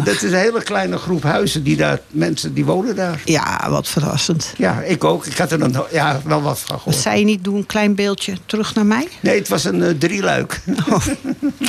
[0.03, 3.21] Dat is een hele kleine groep huizen die daar, mensen die wonen daar.
[3.25, 4.53] Ja, wat verrassend.
[4.57, 5.25] Ja, ik ook.
[5.25, 7.03] Ik had er nog ja, wel wat van Wat gehoord.
[7.03, 9.07] zei je niet, doe een klein beeldje terug naar mij?
[9.21, 10.61] Nee, het was een eh, drieluik.
[10.89, 11.05] Oh,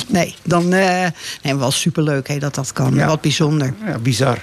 [0.07, 1.07] nee, dan eh
[1.41, 2.93] nee, wel superleuk hè, dat dat kan.
[2.93, 3.07] Ja.
[3.07, 3.73] Wat bijzonder.
[3.85, 4.37] Ja, bizar.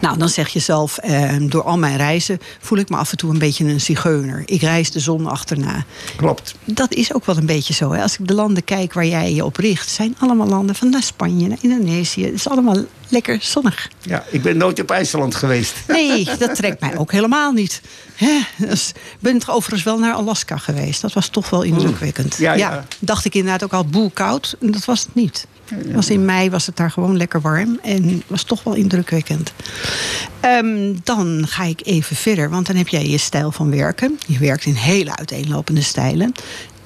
[0.00, 3.16] Nou, dan zeg je zelf, eh, door al mijn reizen voel ik me af en
[3.16, 4.42] toe een beetje een zigeuner.
[4.44, 5.84] Ik reis de zon achterna.
[6.16, 6.54] Klopt.
[6.64, 7.92] Dat is ook wel een beetje zo.
[7.92, 8.02] Hè?
[8.02, 11.02] Als ik de landen kijk waar jij je op richt, zijn allemaal landen van naar
[11.02, 12.24] Spanje, naar Indonesië.
[12.24, 12.76] Het is allemaal
[13.08, 13.88] lekker zonnig.
[14.02, 15.74] Ja, ik ben nooit op IJsland geweest.
[15.86, 17.80] Nee, dat trekt mij ook helemaal niet.
[18.14, 18.38] Hè?
[18.56, 21.00] Dus, ik ben toch overigens wel naar Alaska geweest.
[21.00, 22.36] Dat was toch wel indrukwekkend.
[22.36, 22.84] Ja, ja.
[22.98, 24.56] dacht ik inderdaad ook al boel koud.
[24.60, 25.46] En dat was het niet.
[25.92, 27.78] Was in mei was het daar gewoon lekker warm.
[27.82, 29.52] En was toch wel indrukwekkend.
[30.40, 32.50] Ehm, dan ga ik even verder.
[32.50, 34.18] Want dan heb jij je stijl van werken.
[34.26, 36.32] Je werkt in hele uiteenlopende stijlen.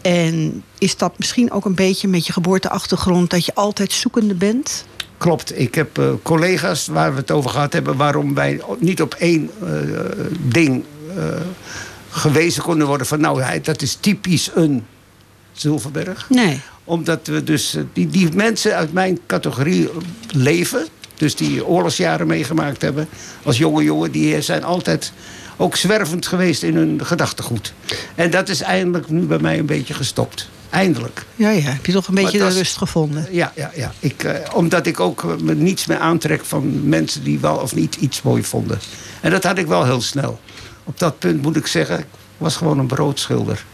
[0.03, 3.31] En is dat misschien ook een beetje met je geboorteachtergrond...
[3.31, 4.85] dat je altijd zoekende bent?
[5.19, 5.59] Klopt.
[5.59, 7.97] Ik heb eh, collega's waar we het over gehad hebben...
[7.97, 9.71] waarom wij niet op één eh,
[10.41, 10.85] ding
[11.17, 11.25] eh,
[12.11, 13.07] gewezen konden worden...
[13.07, 14.85] van nou, dat is typisch een
[15.53, 16.27] Zilverberg.
[16.29, 16.61] Nee.
[16.85, 17.75] Omdat we dus...
[17.75, 19.89] eh, die, die mensen uit mijn categorie
[20.31, 20.87] leven...
[21.17, 23.09] dus die oorlogsjaren meegemaakt hebben...
[23.43, 25.13] als jonge jongen, die zijn altijd
[25.57, 27.73] ook zwervend geweest in hun gedachtegoed.
[28.15, 30.49] En dat is eindelijk nu bij mij een beetje gestopt.
[30.71, 31.25] Eindelijk.
[31.37, 31.61] Ja, ja.
[31.61, 33.27] Heb je toch een beetje de rust gevonden?
[33.31, 33.93] Ja, ja, ja.
[33.99, 37.75] Ik, eh, omdat ik ook eh, me niets meer aantrek van mensen die wel of
[37.75, 38.79] niet iets mooi vonden.
[39.21, 40.41] En dat had ik wel heel snel.
[40.85, 43.65] Op dat punt moet ik zeggen, ik was gewoon een broodschilder.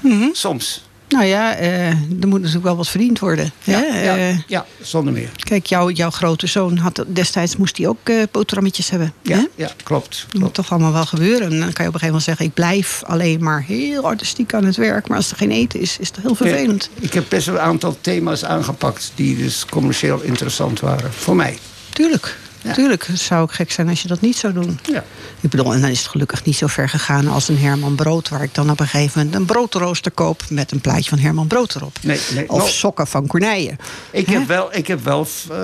[0.00, 0.28] Mhm.
[0.32, 0.85] Soms.
[1.08, 3.52] Nou ja, eh, er moet natuurlijk wel wat verdiend worden.
[3.64, 4.02] Ja, hè?
[4.04, 5.30] ja, Eh, ja, zonder meer.
[5.36, 7.98] kijk, jouw, jouw grote zoon had destijds moest hij ook
[8.30, 9.12] boterhammetjes hebben.
[9.22, 9.44] Ja, hè?
[9.54, 10.10] ja klopt.
[10.10, 10.54] Dat moet klopt.
[10.54, 11.52] toch allemaal wel gebeuren.
[11.52, 12.44] En dan kan je op een gegeven moment zeggen...
[12.46, 15.08] ik blijf alleen maar heel artistiek aan het werk.
[15.08, 16.90] Maar als er geen eten is, is het heel vervelend.
[17.00, 21.12] Ik heb best wel een aantal thema's aangepakt die dus commercieel interessant waren.
[21.12, 21.58] Voor mij.
[21.92, 22.36] Tuurlijk.
[22.66, 22.72] Ja.
[22.72, 24.78] Tuurlijk, het zou ook gek zijn als je dat niet zou doen.
[24.92, 25.04] Ja.
[25.40, 28.28] Ik bedoel, en dan is het gelukkig niet zo ver gegaan als een Herman Brood...
[28.28, 30.42] waar ik dan op een gegeven moment een broodrooster koop...
[30.50, 31.96] met een plaatje van Herman Brood erop.
[32.02, 32.48] Nee, nee.
[32.48, 33.76] Of Nou, sokken van Corneille.
[34.10, 35.58] ik, heb wel, ik heb wel eh,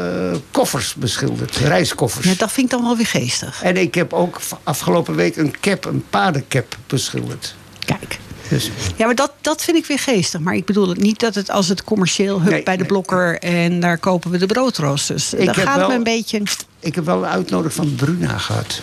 [0.50, 1.56] koffers beschilderd.
[1.56, 2.26] Reiskoffers.
[2.26, 3.62] Ja, dat vind ik dan wel weer geestig.
[3.62, 7.54] En ik heb ook afgelopen week een cap, een paardencap beschilderd.
[7.78, 8.18] Kijk.
[8.52, 10.40] Dus Ja, maar dat, dat vind ik weer geestig.
[10.40, 13.38] Maar ik bedoel het niet dat het als het commercieel hup Nee, bij de blokker
[13.38, 15.34] en daar kopen we de broodroosters.
[15.34, 16.42] Ik heb gaat het wel- me een beetje.
[16.80, 18.80] ik heb wel een uitnodiging van Bruna gehad.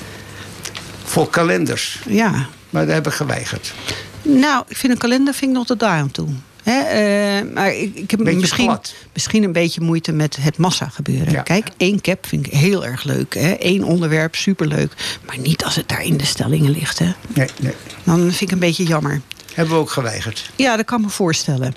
[1.03, 1.99] Voor kalenders.
[2.07, 2.45] Ja.
[2.69, 3.73] Maar dat heb ik geweigerd.
[4.21, 6.27] Nou, ik vind een kalender vind ik nog tot daar aan toe.
[6.63, 8.77] Eh, maar ik, ik heb Beetje misschien,
[9.13, 11.31] misschien een beetje moeite met het massa gebeuren.
[11.31, 11.41] Ja.
[11.41, 13.33] Kijk, één cap vind ik heel erg leuk.
[13.33, 13.55] Hè.
[13.59, 14.91] Eén onderwerp, superleuk.
[15.25, 16.99] Maar niet als het daar in de stellingen ligt.
[16.99, 17.11] Hè.
[17.33, 17.73] Nee, nee.
[18.03, 19.21] Dan vind ik een beetje jammer.
[19.59, 20.49] Hebben we ook geweigerd.
[20.55, 21.75] Ja, dat kan me voorstellen.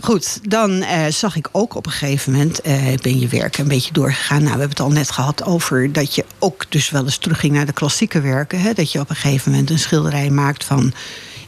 [0.00, 3.68] Goed, dan eh, zag ik ook op een gegeven moment, eh, ben je werk een
[3.68, 4.42] beetje doorgegaan.
[4.42, 7.52] Nou, we hebben het al net gehad over dat je ook dus wel eens terugging
[7.52, 8.60] naar de klassieke werken.
[8.60, 8.72] Hè?
[8.72, 10.92] Dat je op een gegeven moment een schilderij maakt van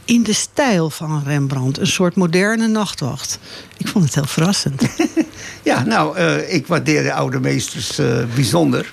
[0.05, 1.79] in de stijl van Rembrandt.
[1.79, 3.39] Een soort moderne nachtwacht.
[3.77, 4.83] Ik vond het heel verrassend.
[5.63, 8.01] Ja, nou, eh, ik waardeer de oude meesters
[8.35, 8.93] bijzonder.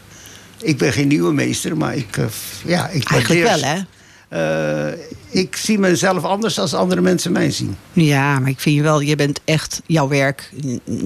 [0.62, 2.18] Ik ben geen nieuwe meester, maar ik,
[2.66, 3.82] ja, ik Eigenlijk waardeer wel, hè?
[4.30, 4.88] Eh,
[5.30, 7.78] ik zie mezelf anders dan andere mensen mij zien.
[7.94, 10.52] Ja, maar ik vind je wel, je bent echt, jouw werk,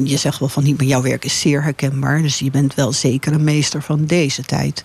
[0.04, 2.22] je zegt wel van niet, maar jouw werk is zeer herkenbaar.
[2.22, 4.84] Dus je bent wel zeker een meester van deze tijd.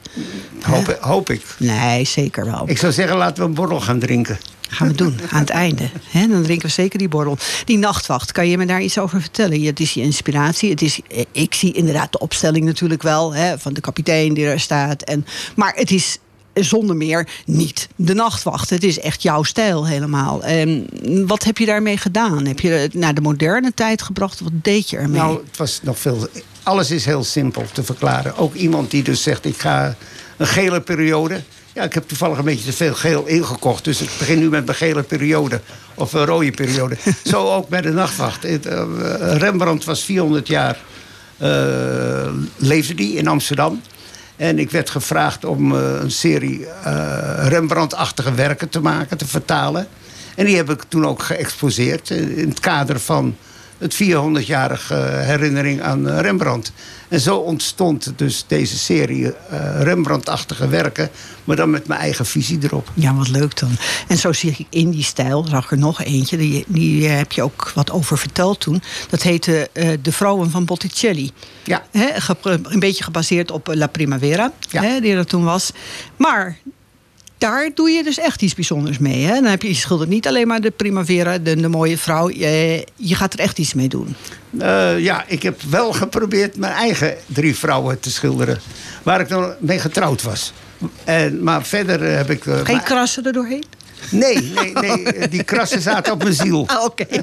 [0.63, 1.43] Hoop, hoop ik.
[1.59, 2.63] Nee, zeker wel.
[2.67, 4.39] Ik zou zeggen, laten we een borrel gaan drinken.
[4.69, 5.91] Gaan we doen, aan het einde.
[6.13, 7.39] Dan drinken we zeker die borrel.
[7.65, 9.63] Die nachtwacht, kan je me daar iets over vertellen?
[9.63, 10.71] Het is je inspiratie.
[10.71, 13.35] Het is, eh, ik zie inderdaad de opstelling natuurlijk wel...
[13.59, 15.03] Van de kapitein die er staat.
[15.03, 16.19] En, maar het is
[16.55, 18.71] zonder meer niet de nachtwacht.
[18.71, 20.43] Het is echt jouw stijl helemaal.
[20.43, 20.87] En
[21.27, 22.47] wat heb je daarmee gedaan?
[22.47, 24.41] Heb je het naar de moderne tijd gebracht?
[24.41, 25.21] Wat deed je ermee?
[25.21, 26.29] Nou, het was nog veel.
[26.63, 28.37] Alles is heel simpel te verklaren.
[28.37, 29.97] Ook iemand die dus zegt: ik ga
[30.37, 31.43] een gele periode.
[31.73, 33.85] Ja, ik heb toevallig een beetje te veel geel ingekocht.
[33.85, 35.61] Dus ik begin nu met mijn gele periode.
[35.95, 36.97] Of een rode periode.
[37.25, 38.45] Zo ook bij de nachtwacht.
[38.45, 38.57] Eh,
[39.37, 40.79] Rembrandt was 400 jaar.
[41.43, 43.83] Uh, leefde die in Amsterdam.
[44.37, 49.87] En ik werd gevraagd om uh, een serie uh, Rembrandt-achtige werken te maken, te vertalen.
[50.35, 53.37] En die heb ik toen ook geëxposeerd in het kader van
[53.85, 54.95] het 400-jarige
[55.25, 56.73] herinnering aan Rembrandt.
[57.09, 59.33] En zo ontstond dus deze serie uh,
[59.83, 61.11] Rembrandt-achtige werken,
[61.45, 62.91] maar dan met mijn eigen visie erop.
[62.95, 63.71] Ja, wat leuk dan.
[64.09, 67.43] En zo zie ik in die stijl, zag er nog eentje, die, die heb je
[67.43, 68.83] ook wat over verteld toen.
[69.09, 71.31] Dat heette uh, De Vrouwen van Botticelli.
[71.65, 71.85] Ja.
[71.91, 72.09] He,
[72.43, 74.83] een beetje gebaseerd op La Primavera, ja.
[74.83, 75.73] he, die er toen was.
[76.17, 76.59] Maar
[77.39, 79.25] daar doe je dus echt iets bijzonders mee.
[79.25, 79.35] Hè?
[79.35, 82.31] Dan heb je, je schildert niet alleen maar de primavera, de, de mooie vrouw.
[82.31, 84.17] Je, je, gaat er echt iets mee doen.
[84.51, 88.61] Uh, ja, ik heb wel geprobeerd mijn eigen drie vrouwen te schilderen.
[89.03, 90.53] Waar ik dan mee getrouwd was.
[91.05, 92.45] En, maar verder heb ik...
[92.45, 93.65] Uh, Geen krassen er doorheen?
[94.11, 95.29] Nee, nee, nee.
[95.29, 96.67] Die krassen zaten op mijn ziel.
[96.75, 97.07] Ah, Oké.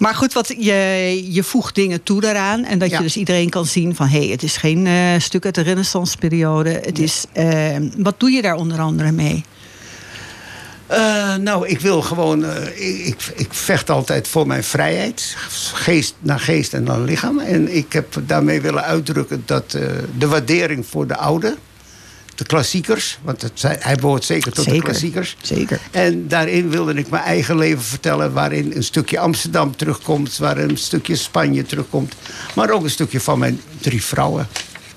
[0.00, 2.64] Maar goed, wat, je, je voegt dingen toe daaraan.
[2.64, 2.96] En dat Ja.
[2.96, 4.08] je dus iedereen kan zien van...
[4.08, 6.70] hé, hey, het is geen eh, stuk uit de renaissanceperiode.
[6.70, 9.44] Het is, eh, wat doe je daar onder andere mee?
[10.90, 12.44] Uh, nou, ik wil gewoon.
[12.44, 15.36] Uh, ik, ik, vecht altijd voor mijn vrijheid.
[15.74, 17.38] Geest naar geest en dan lichaam.
[17.38, 19.82] En ik heb daarmee willen uitdrukken dat uh,
[20.18, 21.56] de waardering voor de oude.
[22.40, 25.36] De klassiekers, want het, hij behoort zeker tot Zeker, de klassiekers.
[25.42, 25.80] Zeker.
[25.90, 30.78] En daarin wilde ik mijn eigen leven vertellen, waarin een stukje Amsterdam terugkomt, waarin een
[30.78, 32.14] stukje Spanje terugkomt,
[32.54, 34.48] maar ook een stukje van mijn drie vrouwen.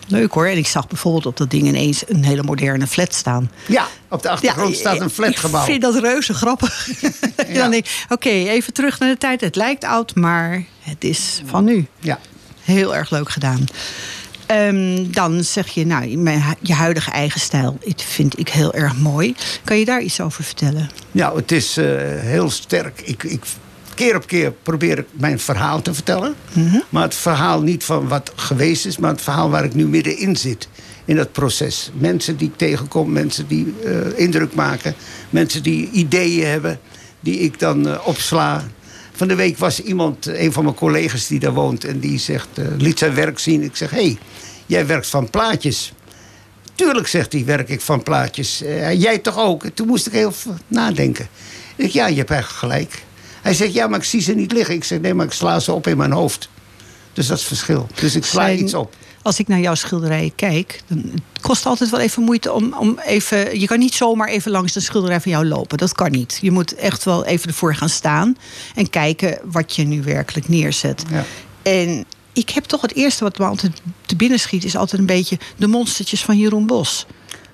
[0.08, 0.46] Leuk hoor.
[0.46, 3.52] En ik zag bijvoorbeeld op dat ding ineens een hele moderne flat staan.
[3.68, 5.60] Ja, op de achtergrond staat een flatgebouw.
[5.62, 6.88] Ik vind dat reuze grappig.
[7.02, 7.54] ja.
[7.54, 9.42] Dan denk ik, oké, even terug naar de tijd.
[9.42, 11.88] Het lijkt oud, maar het is van nu.
[12.00, 12.20] Ja.
[12.62, 13.66] Heel erg leuk gedaan.
[14.54, 19.36] Um, dan zeg je, nou, mijn, je huidige eigen stijl vind ik heel erg mooi.
[19.64, 20.90] Kan je daar iets over vertellen?
[21.12, 21.86] Nou, het is uh,
[22.20, 23.02] heel sterk.
[23.02, 23.44] Ik, ik,
[23.94, 26.36] keer op keer probeer ik mijn verhaal te vertellen.
[26.52, 26.60] Mhm.
[26.60, 26.84] Mm -hmm.
[26.90, 30.36] Maar het verhaal niet van wat geweest is, maar het verhaal waar ik nu middenin
[30.36, 30.68] zit.
[31.06, 31.92] In dat proces.
[31.94, 34.96] Mensen die ik tegenkom, mensen die uh, indruk maken,
[35.30, 36.80] mensen die ideeën hebben,
[37.20, 38.64] die ik dan uh, opsla.
[39.16, 42.48] Van de week was iemand, een van mijn collega's die daar woont, en die zegt,
[42.56, 43.64] uh, liet zijn werk zien.
[43.64, 44.18] Ik zeg, hé, hey,
[44.66, 45.94] jij werkt van plaatjes.
[46.76, 48.62] Tuurlijk, zegt hij, werk ik van plaatjes.
[48.64, 49.64] Uh, jij toch ook?
[49.64, 50.34] En toen moest ik heel
[50.68, 51.28] nadenken.
[51.76, 53.04] Ik ja, je hebt eigenlijk gelijk.
[53.42, 54.76] Hij zegt, ja, maar ik zie ze niet liggen.
[54.76, 56.50] Ik zeg, nee, maar ik sla ze op in mijn hoofd.
[57.14, 57.88] Dus dat is het verschil.
[57.96, 58.96] Dus ik sla Zijn, iets op.
[59.22, 63.00] Als ik naar jouw schilderijen kijk, dan het kost altijd wel even moeite om, om
[63.06, 63.60] even.
[63.60, 65.78] Je kan niet zomaar even langs de schilderij van jou lopen.
[65.78, 66.38] Dat kan niet.
[66.42, 68.38] Je moet echt wel even ervoor gaan staan
[68.76, 71.04] en kijken wat je nu werkelijk neerzet.
[71.10, 71.26] Ja.
[71.62, 75.08] En ik heb toch het eerste wat me altijd te binnen schiet, is altijd een
[75.08, 77.06] beetje de monstertjes van Jeroen Bos.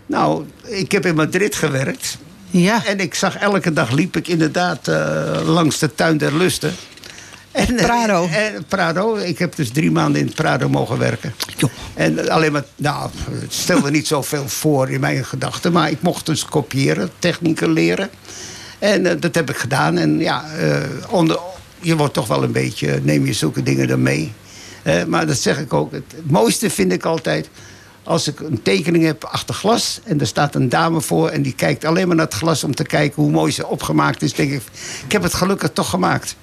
[0.05, 2.17] Nou, ik heb in Madrid gewerkt.
[2.49, 2.85] Ja.
[2.85, 6.75] En ik zag elke dag liep ik inderdaad uh, langs de tuin der lusten.
[7.67, 8.27] En, Prado.
[8.27, 9.15] En, en, Prado.
[9.15, 11.33] Ik heb dus drie maanden in het Prado mogen werken.
[11.57, 11.69] Jo.
[11.93, 15.71] En alleen maar, nou, het stelde niet zoveel voor in mijn gedachten.
[15.71, 18.09] Maar ik mocht dus kopiëren, technieken leren.
[18.79, 19.97] En uh, dat heb ik gedaan.
[19.97, 20.77] En ja, uh,
[21.09, 21.39] onder,
[21.79, 24.33] je wordt toch wel een beetje, neem je zulke dingen dan mee.
[24.83, 25.91] Uh, maar dat zeg ik ook.
[25.91, 27.49] Het mooiste vind ik altijd
[28.03, 31.53] als ik een tekening heb achter glas en er staat een dame voor en die
[31.53, 34.51] kijkt alleen maar naar het glas om te kijken hoe mooi ze opgemaakt is, denk
[34.51, 34.61] ik,
[35.05, 36.35] ik heb het gelukkig toch gemaakt.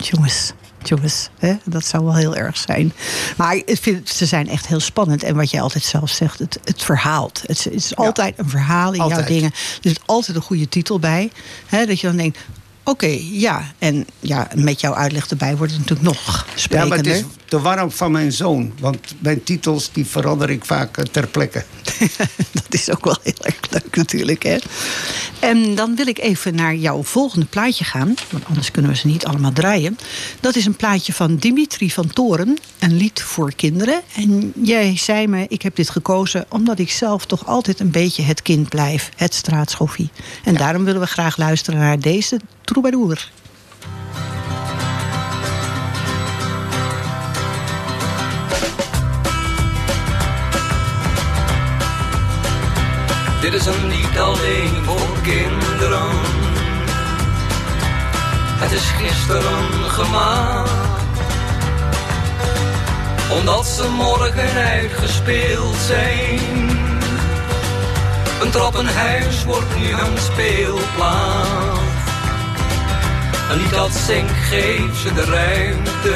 [0.00, 1.56] Jongens, jongens, hè?
[1.64, 2.92] dat zou wel heel erg zijn.
[3.36, 5.22] Maar ik vind, ze zijn echt heel spannend.
[5.22, 7.42] En wat jij altijd zelf zegt, het, het verhaalt.
[7.46, 9.20] Het, het is altijd ja, een verhaal in altijd.
[9.20, 9.50] jouw dingen.
[9.50, 11.30] Er zit altijd een goede titel bij.
[11.66, 11.86] Hè?
[11.86, 12.38] Dat je dan denkt,
[12.88, 13.72] Oké, okay, ja.
[13.78, 16.96] En ja, met jouw uitleg erbij wordt het natuurlijk nog sprekender.
[16.96, 18.72] Ja, maar het is de warm van mijn zoon.
[18.80, 21.64] Want mijn titels die verander ik vaak ter plekke.
[22.52, 24.42] dat is ook wel heel erg leuk natuurlijk.
[24.42, 24.56] Hè?
[25.40, 28.14] En dan wil ik even naar jouw volgende plaatje gaan.
[28.30, 29.98] Want anders kunnen we ze niet allemaal draaien.
[30.40, 32.58] Dat is een plaatje van Dimitri van Toren.
[32.78, 34.02] Een lied voor kinderen.
[34.14, 38.22] En jij zei me, ik heb dit gekozen omdat ik zelf toch altijd een beetje
[38.22, 39.10] het kind blijf.
[39.16, 40.10] Het straatschoffie.
[40.44, 40.58] En ja.
[40.58, 43.30] daarom willen we graag luisteren naar deze troubadour.
[53.40, 56.10] Dit is een lied alleen voor kinderen.
[58.60, 60.70] Het is gisteren gemaakt.
[63.30, 66.68] Omdat ze morgen uitgespeeld zijn.
[68.40, 71.77] Een trappenhuis wordt nu een speelplaats.
[73.50, 76.14] Een lied dat zingt geeft ze de ruimte.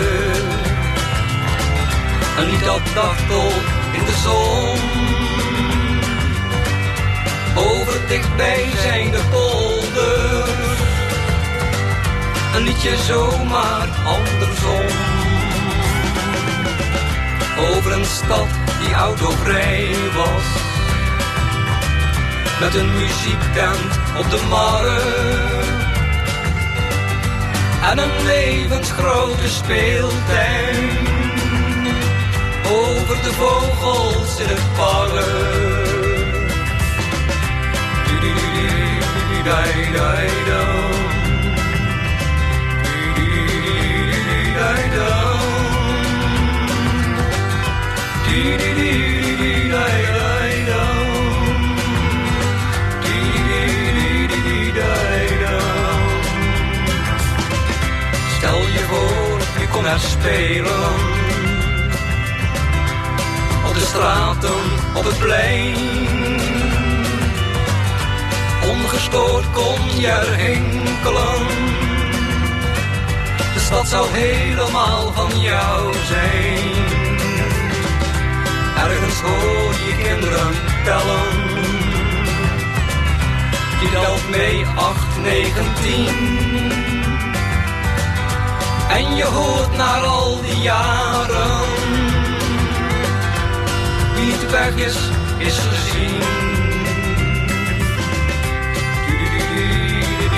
[2.38, 3.62] Een lied dat dartelt
[3.92, 4.78] in de zon.
[7.64, 10.80] Over dichtbij zijn de polders.
[12.54, 14.86] Een liedje zomaar andersom.
[17.58, 18.48] Over een stad
[18.80, 20.44] die autovrij was.
[22.60, 25.81] Met een muziektent op de markt.
[27.90, 30.76] En een levensgrote speeltuin.
[32.66, 35.82] Over de vogels in het park.
[60.00, 60.94] Spelen.
[63.68, 64.60] Op de straten,
[64.94, 66.22] op het plein
[68.70, 71.46] ongestoord kon je er hinkelen.
[73.54, 76.70] De stad zou helemaal van jou zijn.
[78.76, 80.52] Ergens hoor je kinderen
[80.84, 81.50] tellen.
[83.80, 87.01] Je telt mee 8, 9, 10.
[88.96, 91.60] En je hoort naar al die jaren.
[94.14, 94.96] Wie niet weg is,
[95.38, 96.20] is gezien.
[100.18, 100.32] Dit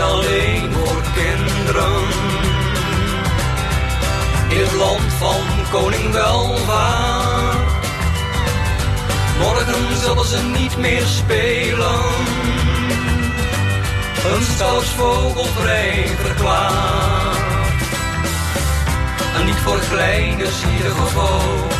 [0.00, 2.02] alleen voor kinderen.
[4.48, 5.40] In het land van
[5.70, 7.58] koning welvaart.
[9.38, 12.00] Morgen zullen ze niet meer spelen.
[14.24, 17.38] Een stadsvogel vrij verklaard.
[19.36, 21.74] En niet voor kleine zielige vogels.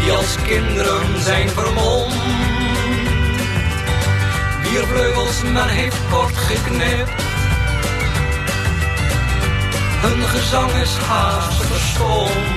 [0.00, 2.53] Die als kinderen zijn vermomd.
[4.74, 7.22] Wier vleugels men heeft kort geknipt.
[10.02, 12.54] Hun gezang is haast verstomd.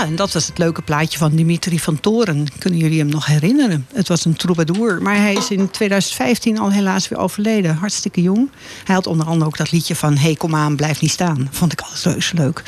[0.00, 2.46] Ja, en dat was het leuke plaatje van Dimitri van Toren.
[2.58, 3.86] Kunnen jullie hem nog herinneren?
[3.92, 7.74] Het was een troubadour, maar hij is in 2015 al helaas weer overleden.
[7.74, 8.50] Hartstikke jong.
[8.84, 11.48] Hij had onder andere ook dat liedje van Hey, kom aan, blijf niet staan.
[11.50, 12.62] Vond ik altijd reuze leuk.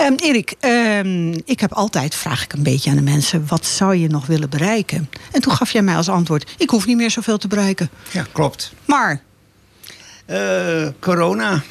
[0.00, 3.44] Um, Erik, um, ik heb altijd, vraag ik een beetje aan de mensen...
[3.46, 5.10] wat zou je nog willen bereiken?
[5.32, 6.54] En toen gaf jij mij als antwoord...
[6.58, 7.90] ik hoef niet meer zoveel te bereiken.
[8.10, 8.72] Ja, klopt.
[8.84, 9.22] Maar?
[10.30, 11.62] Uh, corona.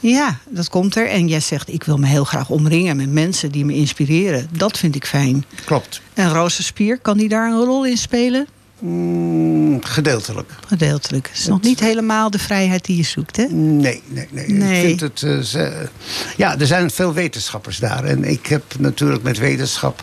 [0.00, 1.08] Ja, dat komt er.
[1.08, 4.48] En jij zegt, ik wil me heel graag omringen met mensen die me inspireren.
[4.52, 5.44] Dat vind ik fijn.
[5.64, 6.00] Klopt.
[6.14, 8.46] En Rozenspier, kan die daar een rol in spelen?
[8.78, 10.52] Mm, gedeeltelijk.
[10.66, 11.28] Gedeeltelijk.
[11.28, 13.44] Het is nog niet helemaal de vrijheid die je zoekt, hè?
[13.44, 14.48] Nee, nee, nee.
[14.48, 14.80] nee.
[14.82, 15.88] Ik vind het, uh, ze,
[16.36, 18.04] ja, er zijn veel wetenschappers daar.
[18.04, 20.02] En ik heb natuurlijk met wetenschap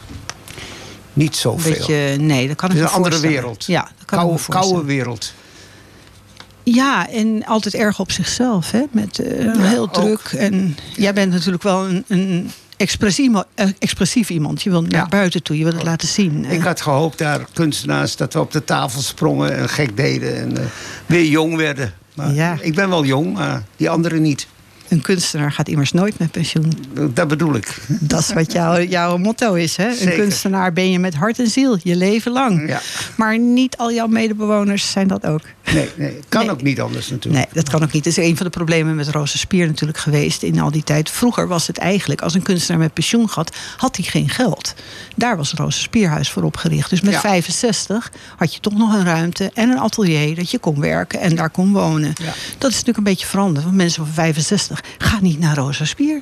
[1.13, 1.71] niet zoveel.
[1.71, 3.65] Beetje, nee, dat kan ik Het is een andere wereld.
[3.65, 5.33] Ja, dat kan koude, koude wereld.
[6.65, 8.83] Ja, en altijd erg op zichzelf, hè?
[8.91, 10.33] Met uh, ja, heel druk.
[10.37, 14.63] En jij bent natuurlijk wel een, een expressief, uh, expressief, iemand.
[14.63, 15.07] Je wil naar ja.
[15.07, 16.45] buiten toe, je wil het laten zien.
[16.45, 20.51] Ik had gehoopt daar kunstenaars dat we op de tafel sprongen en gek deden en
[20.51, 20.65] uh,
[21.05, 21.93] weer jong werden.
[22.13, 22.57] Maar ja.
[22.61, 24.47] Ik ben wel jong, maar die anderen niet.
[24.89, 26.73] Een kunstenaar gaat immers nooit met pensioen.
[27.13, 27.77] Dat bedoel ik.
[27.87, 29.75] Dat is wat jouw, jouw motto is.
[29.77, 29.87] Hè?
[29.99, 32.67] Een kunstenaar ben je met hart en ziel, je leven lang.
[32.67, 32.81] Ja.
[33.15, 35.41] Maar niet al jouw medebewoners zijn dat ook.
[35.73, 36.49] Nee, nee kan Nee.
[36.51, 37.45] ook niet anders natuurlijk.
[37.45, 38.03] Nee, dat kan ook niet.
[38.03, 41.09] Dat is een van de problemen met Roze Spier natuurlijk geweest in al die tijd.
[41.09, 44.73] Vroeger was het eigenlijk, als een kunstenaar met pensioen had, had hij geen geld.
[45.15, 46.89] Daar was Roze Spierhuis voor opgericht.
[46.89, 47.19] Dus met Ja.
[47.19, 51.35] 65 had je toch nog een ruimte en een atelier dat je kon werken en
[51.35, 52.13] daar kon wonen.
[52.15, 52.33] Ja.
[52.57, 53.63] Dat is natuurlijk een beetje veranderd.
[53.65, 56.21] Want mensen van 65 gaan niet naar Roze Spier.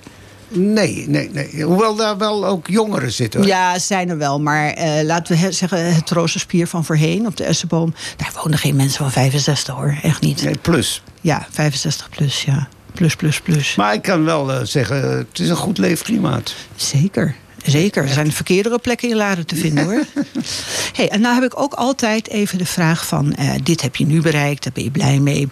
[0.56, 1.64] Nee, nee, nee.
[1.64, 3.40] Hoewel daar wel ook jongeren zitten.
[3.40, 3.50] hoor.
[3.50, 4.40] Ja, zijn er wel.
[4.42, 7.94] Maar eh, laten we zeggen, het Rozenspier van voorheen op de Essenboom.
[8.18, 9.98] Daar wonen geen mensen van 65 hoor.
[10.02, 10.44] Echt niet.
[10.44, 11.04] Nee, plus.
[11.22, 12.68] Ja, 65 plus, ja.
[12.94, 13.76] Plus, plus, plus.
[13.76, 16.56] Maar ik kan wel eh, zeggen, het is een goed leefklimaat.
[16.76, 17.36] Zeker.
[17.66, 18.04] Zeker.
[18.04, 20.04] Er zijn verkeerdere plekken in Laren te vinden hoor.
[20.98, 23.34] hey, en nou heb ik ook altijd even de vraag van...
[23.34, 25.50] eh, dit heb je nu bereikt, daar ben je blij mee.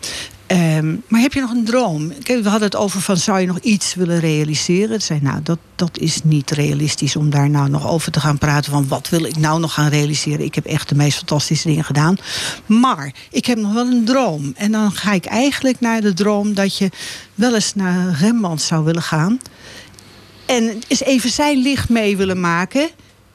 [0.52, 2.08] Ehm, maar heb je nog een droom?
[2.08, 5.02] We hadden het over van zou je nog iets willen realiseren?
[5.02, 8.72] Zei, nou, dat, dat is niet realistisch om daar nou nog over te gaan praten.
[8.72, 10.45] Van wat wil ik nou nog gaan realiseren?
[10.45, 12.18] Ik heb echt de meest fantastische dingen gedaan.
[12.66, 14.54] Maar ik heb nog wel een droom.
[14.56, 16.89] En dan ga ik eigenlijk naar de droom dat je
[17.36, 19.39] wel eens naar Rembrandt zou willen gaan.
[20.45, 22.89] En eens even zijn licht mee willen maken.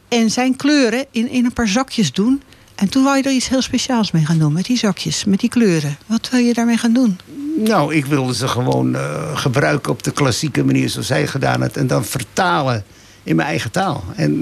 [0.09, 2.43] En zijn kleuren in, in een paar zakjes doen.
[2.77, 4.53] En toen wou je er iets heel speciaals mee gaan doen.
[4.53, 5.97] Met die zakjes, met die kleuren.
[6.07, 7.18] Wat wil je daarmee gaan doen?
[7.59, 11.77] Nou, ik wilde ze gewoon eh, gebruiken op de klassieke manier zoals zij gedaan het.
[11.77, 12.85] En dan vertalen
[13.22, 14.05] in mijn eigen taal.
[14.16, 14.33] En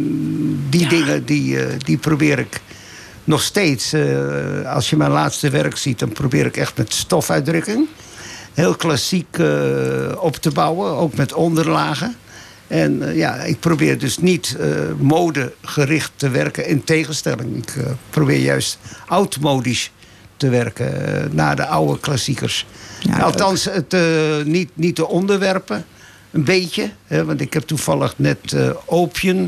[0.70, 2.60] die dingen, die, eh, die probeer ik
[3.24, 3.92] nog steeds.
[3.92, 7.88] eh, als je mijn laatste werk ziet, dan probeer ik echt met stofuitdrukking.
[8.54, 9.38] Heel klassiek
[10.18, 12.16] op te bouwen, ook met onderlagen.
[12.74, 14.68] En eh, ja, ik probeer dus niet eh,
[14.98, 17.56] modegericht te werken in tegenstelling.
[17.56, 19.90] Ik eh, probeer juist oudmodisch
[20.36, 20.90] te werken,
[21.32, 22.66] naar de oude klassiekers.
[23.00, 23.96] Ja, Althans, het,
[24.46, 25.84] niet, niet de onderwerpen,
[26.30, 26.90] een beetje.
[27.06, 29.46] Hè, want ik heb toevallig net opium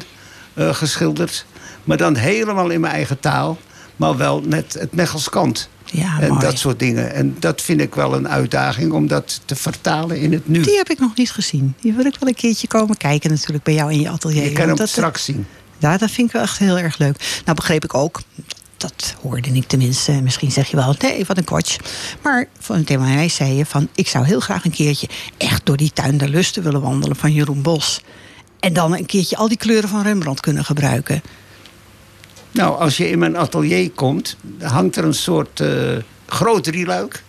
[0.56, 1.46] geschilderd.
[1.84, 3.58] Maar dan helemaal in mijn eigen taal.
[3.96, 5.68] Maar wel net het Mechels kant.
[5.84, 6.40] Ja, en mooi.
[6.40, 7.14] dat soort dingen.
[7.14, 10.62] En dat vind ik wel een uitdaging om dat te vertalen in het nu.
[10.62, 11.74] Die heb ik nog niet gezien.
[11.80, 14.44] Die wil ik wel een keertje komen kijken natuurlijk bij jou in je atelier.
[14.44, 15.46] Je kan hem straks zien.
[15.78, 17.40] Ja, dat vind ik wel echt heel erg leuk.
[17.44, 18.20] Nou begreep ik ook,
[18.76, 20.12] dat hoorde ik tenminste.
[20.12, 21.78] Misschien zeg je wel, nee, wat een kwatsch.
[22.22, 23.88] Maar van tegen mij zei je van...
[23.94, 27.32] ik zou heel graag een keertje echt door die tuin der lusten willen wandelen van
[27.32, 28.00] Jeroen Bos.
[28.60, 31.22] En dan een keertje al die kleuren van Rembrandt kunnen gebruiken.
[32.56, 35.68] Nou, als je in mijn atelier komt, hangt er een soort eh,
[36.26, 37.24] groot drieluik.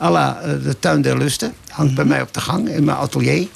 [0.00, 1.52] à la eh, de tuin der lusten.
[1.68, 3.48] Hangt bij mij op de gang in mijn atelier.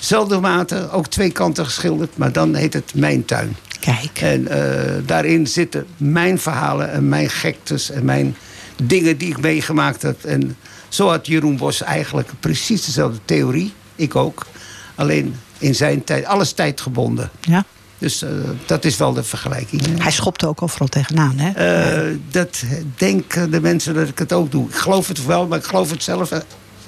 [0.00, 3.56] Zelfde mate, ook twee kanten geschilderd, maar dan heet het mijn tuin.
[3.80, 8.36] Kijk, En eh, daarin zitten mijn verhalen en mijn gektes en mijn
[8.82, 10.24] dingen die ik meegemaakt heb.
[10.24, 10.56] En
[10.88, 13.72] zo had Jeroen Bos eigenlijk precies dezelfde theorie.
[13.94, 14.46] Ik ook.
[14.94, 17.30] Alleen in zijn tijd, alles tijdgebonden.
[17.40, 17.64] ja.
[17.98, 18.30] Dus eh,
[18.66, 20.02] dat is wel de vergelijking.
[20.02, 21.50] Hij schopte ook overal tegenaan, hè?
[21.50, 22.62] Eh, dat
[22.96, 24.68] denken de mensen dat ik het ook doe.
[24.68, 26.38] Ik geloof het wel, maar ik geloof het zelf, eh,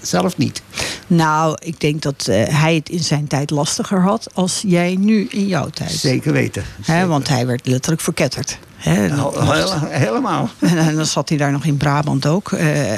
[0.00, 0.62] zelf niet.
[1.06, 4.28] Nou, ik denk dat hij het in zijn tijd lastiger had...
[4.34, 5.90] als jij nu in jouw tijd.
[5.90, 6.64] Zeker weten.
[6.66, 7.08] Hè, Zeker.
[7.08, 8.58] want hij werd letterlijk verketterd.
[8.84, 9.46] Nou,
[9.88, 10.48] helemaal.
[10.60, 12.50] En, dan zat hij daar nog in Brabant ook.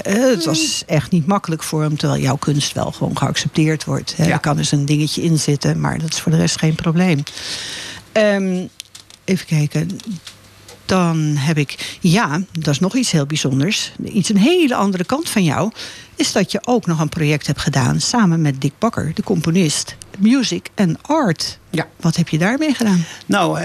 [0.02, 4.14] Het was echt niet makkelijk voor hem, terwijl jouw kunst wel gewoon geaccepteerd wordt.
[4.16, 4.26] Ja.
[4.26, 7.22] Er kan dus een dingetje in zitten, maar dat is voor de rest geen probleem.
[8.12, 8.66] Ehm,
[9.24, 9.88] even kijken.
[10.86, 13.92] Dan heb ik, ja, dat is nog iets heel bijzonders.
[14.04, 15.70] Iets een hele andere kant van jou.
[16.16, 19.96] Is dat je ook nog een project hebt gedaan samen met Dick Bakker, de componist.
[20.18, 21.58] Music and Art.
[21.70, 21.88] Ja.
[22.00, 23.04] Wat heb je daarmee gedaan?
[23.26, 23.64] Nou, eh,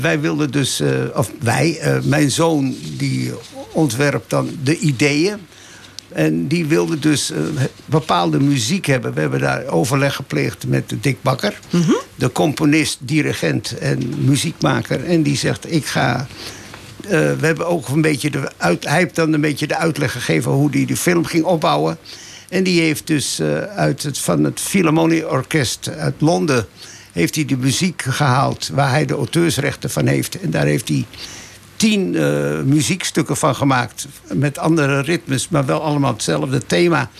[0.00, 3.32] wij wilden dus, eh, of wij, eh, mijn zoon die
[3.72, 5.38] ontwerpt dan de ideeën.
[6.14, 7.38] En die wilde dus eh,
[7.84, 9.14] bepaalde muziek hebben.
[9.14, 11.58] We hebben daar overleg gepleegd met Dick Bakker.
[12.14, 15.04] De componist, dirigent en muziekmaker.
[15.04, 16.26] En die zegt, ik ga...
[17.04, 20.12] eh, we hebben ook een beetje de uit, hij heeft dan een beetje de uitleg
[20.12, 21.98] gegeven hoe hij de film ging opbouwen.
[22.48, 26.66] En die heeft dus eh, uit het, van het Philharmonie Orkest uit Londen
[27.12, 30.40] heeft hij de muziek gehaald waar hij de auteursrechten van heeft.
[30.40, 31.04] En daar heeft hij
[31.76, 34.06] tien eh, muziekstukken van gemaakt.
[34.32, 37.10] Met andere ritmes, maar wel allemaal hetzelfde thema.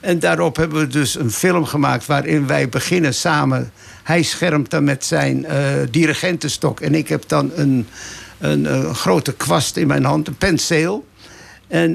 [0.00, 3.72] En daarop hebben we dus een film gemaakt waarin wij beginnen samen.
[4.02, 6.80] Hij schermt dan met zijn eh, dirigentenstok.
[6.80, 7.86] En ik heb dan een,
[8.38, 11.06] een, eh, grote kwast in mijn hand, een penseel.
[11.68, 11.94] En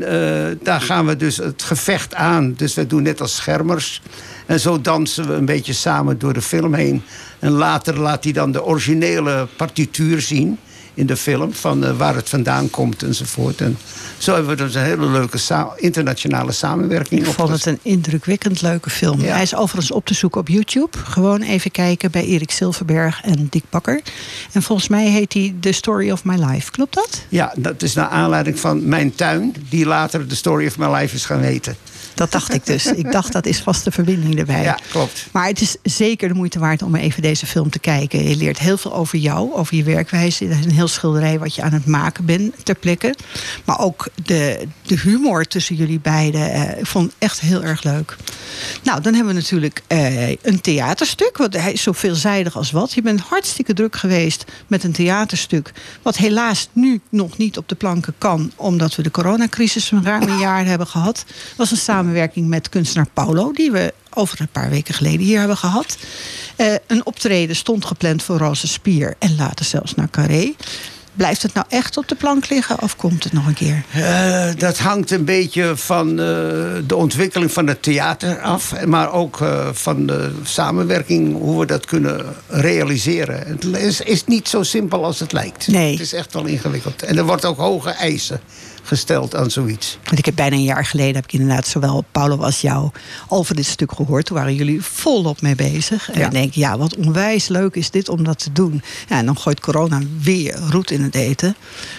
[0.64, 2.54] daar gaan we dus het gevecht aan.
[2.54, 4.02] Dus we doen net als schermers.
[4.46, 7.04] En zo dansen we een beetje samen door de film heen.
[7.40, 10.60] En later laat hij dan de originele partituur zien.
[11.00, 11.54] In de film.
[11.54, 13.62] Van eh, waar het vandaan komt enzovoort.
[13.62, 13.78] En
[14.18, 17.28] zo hebben we dus een hele leuke sa- internationale samenwerking.
[17.28, 19.22] Ik vond het een indrukwekkend leuke film.
[19.22, 19.34] Ja.
[19.34, 20.98] Hij is overigens op te zoeken op YouTube.
[20.98, 24.02] Gewoon even kijken bij Erik Silverberg en Dick Bakker.
[24.52, 26.72] En volgens mij heet hij The Story of My Life.
[26.72, 27.22] Klopt dat?
[27.30, 29.56] Ja, dat is naar aanleiding van mijn tuin.
[29.70, 31.76] Die later The Story of My Life is gaan heten.
[32.20, 32.86] Dat dacht ik dus.
[32.86, 34.64] Ik dacht dat is vast de verbinding erbij.
[34.64, 35.28] Ja, klopt.
[35.32, 38.28] Maar het is zeker de moeite waard om even deze film te kijken.
[38.30, 40.46] Je leert heel veel over jou, over je werkwijze.
[40.46, 43.16] Het is een heel schilderij wat je aan het maken bent ter plekke.
[43.66, 46.52] Maar ook de, de humor tussen jullie beiden.
[46.52, 48.16] eh, ik vond echt heel erg leuk.
[48.84, 51.38] Nou, dan hebben we natuurlijk eh, een theaterstuk.
[51.38, 52.94] Want hij is zo veelzijdig als wat.
[52.94, 55.72] Je bent hartstikke druk geweest met een theaterstuk.
[56.02, 58.52] Wat helaas nu nog niet op de planken kan.
[58.56, 61.26] Omdat we de coronacrisis een ruim een jaar hebben gehad.
[61.56, 61.78] Was een
[62.10, 63.52] samenwerking met kunstenaar Paulo.
[63.52, 65.98] Die we over een paar weken geleden hier hebben gehad.
[66.56, 69.16] Eh, een optreden stond gepland voor Roze Spier.
[69.20, 70.54] En later zelfs naar Carré.
[71.14, 72.82] Blijft het nou echt op de plank liggen?
[72.82, 73.84] Of komt het nog een keer?
[73.92, 76.16] Eh, dat hangt een beetje van eh,
[76.88, 78.86] de ontwikkeling van het theater af.
[78.86, 83.48] Maar ook van de samenwerking, hoe we dat kunnen realiseren.
[83.48, 85.68] Het is, is niet zo simpel als het lijkt.
[85.68, 85.92] Nee.
[85.92, 87.04] Het is echt wel ingewikkeld.
[87.04, 88.40] En er wordt ook hoge eisen
[88.90, 89.98] gesteld aan zoiets.
[90.04, 92.90] Want ik heb bijna een jaar geleden heb ik inderdaad zowel Paulo als jou
[93.28, 94.26] over dit stuk gehoord.
[94.26, 96.12] Toen waren jullie volop mee bezig.
[96.12, 96.26] En Ja.
[96.26, 98.82] ik denk, ja, wat onwijs leuk is dit om dat te doen.
[99.10, 101.56] Ja, en dan gooit corona weer roet in het eten.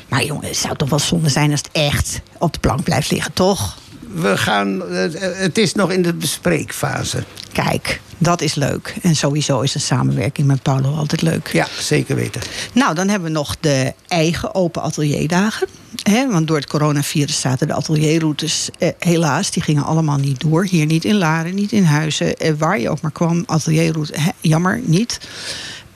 [0.08, 3.10] Maar jongen, het zou toch wel zonde zijn als het echt op de plank blijft
[3.10, 3.76] liggen, toch?
[4.12, 7.24] We gaan, eh, het is nog in de bespreekfase.
[7.52, 8.94] Kijk, dat is leuk.
[9.02, 11.48] En sowieso is de samenwerking met Paulo altijd leuk.
[11.52, 12.40] Ja, zeker weten.
[12.72, 15.68] Nou, dan hebben we nog de eigen open atelierdagen.
[16.02, 20.64] Hè, want door het coronavirus zaten de atelierroutes eh, helaas, die gingen allemaal niet door.
[20.64, 22.36] Hier niet in Laren, niet in Huizen.
[22.36, 25.20] Eh, waar je ook maar kwam, atelierroute, jammer, niet.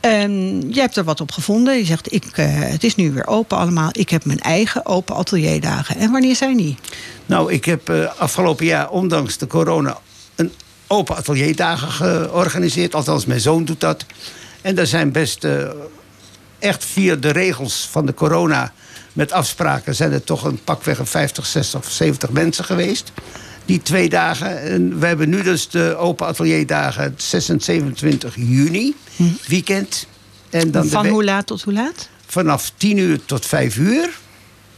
[0.04, 1.76] En je hebt er wat op gevonden.
[1.76, 3.88] Je zegt, ik, eh, het is nu weer open allemaal.
[3.92, 5.96] Ik heb mijn eigen open atelierdagen.
[5.96, 6.76] En wanneer zijn die?
[7.26, 9.98] Nou, ik heb eh, afgelopen jaar, ondanks de corona,
[10.34, 10.52] een
[10.86, 12.94] open atelierdagen georganiseerd.
[12.94, 14.04] Althans, mijn zoon doet dat.
[14.62, 15.68] En daar zijn best eh,
[16.58, 18.72] echt via de regels van de corona
[19.12, 23.12] met afspraken zijn er toch een pakweg een 50, 60 of 70 mensen geweest.
[23.64, 24.60] Die twee dagen.
[24.62, 28.94] En we hebben nu dus de open atelierdagen 6 en 27 juni,
[29.46, 30.06] weekend.
[30.50, 32.08] En dan Van hoe laat tot hoe laat?
[32.26, 34.08] vanaf 10 uur tot 5 uur.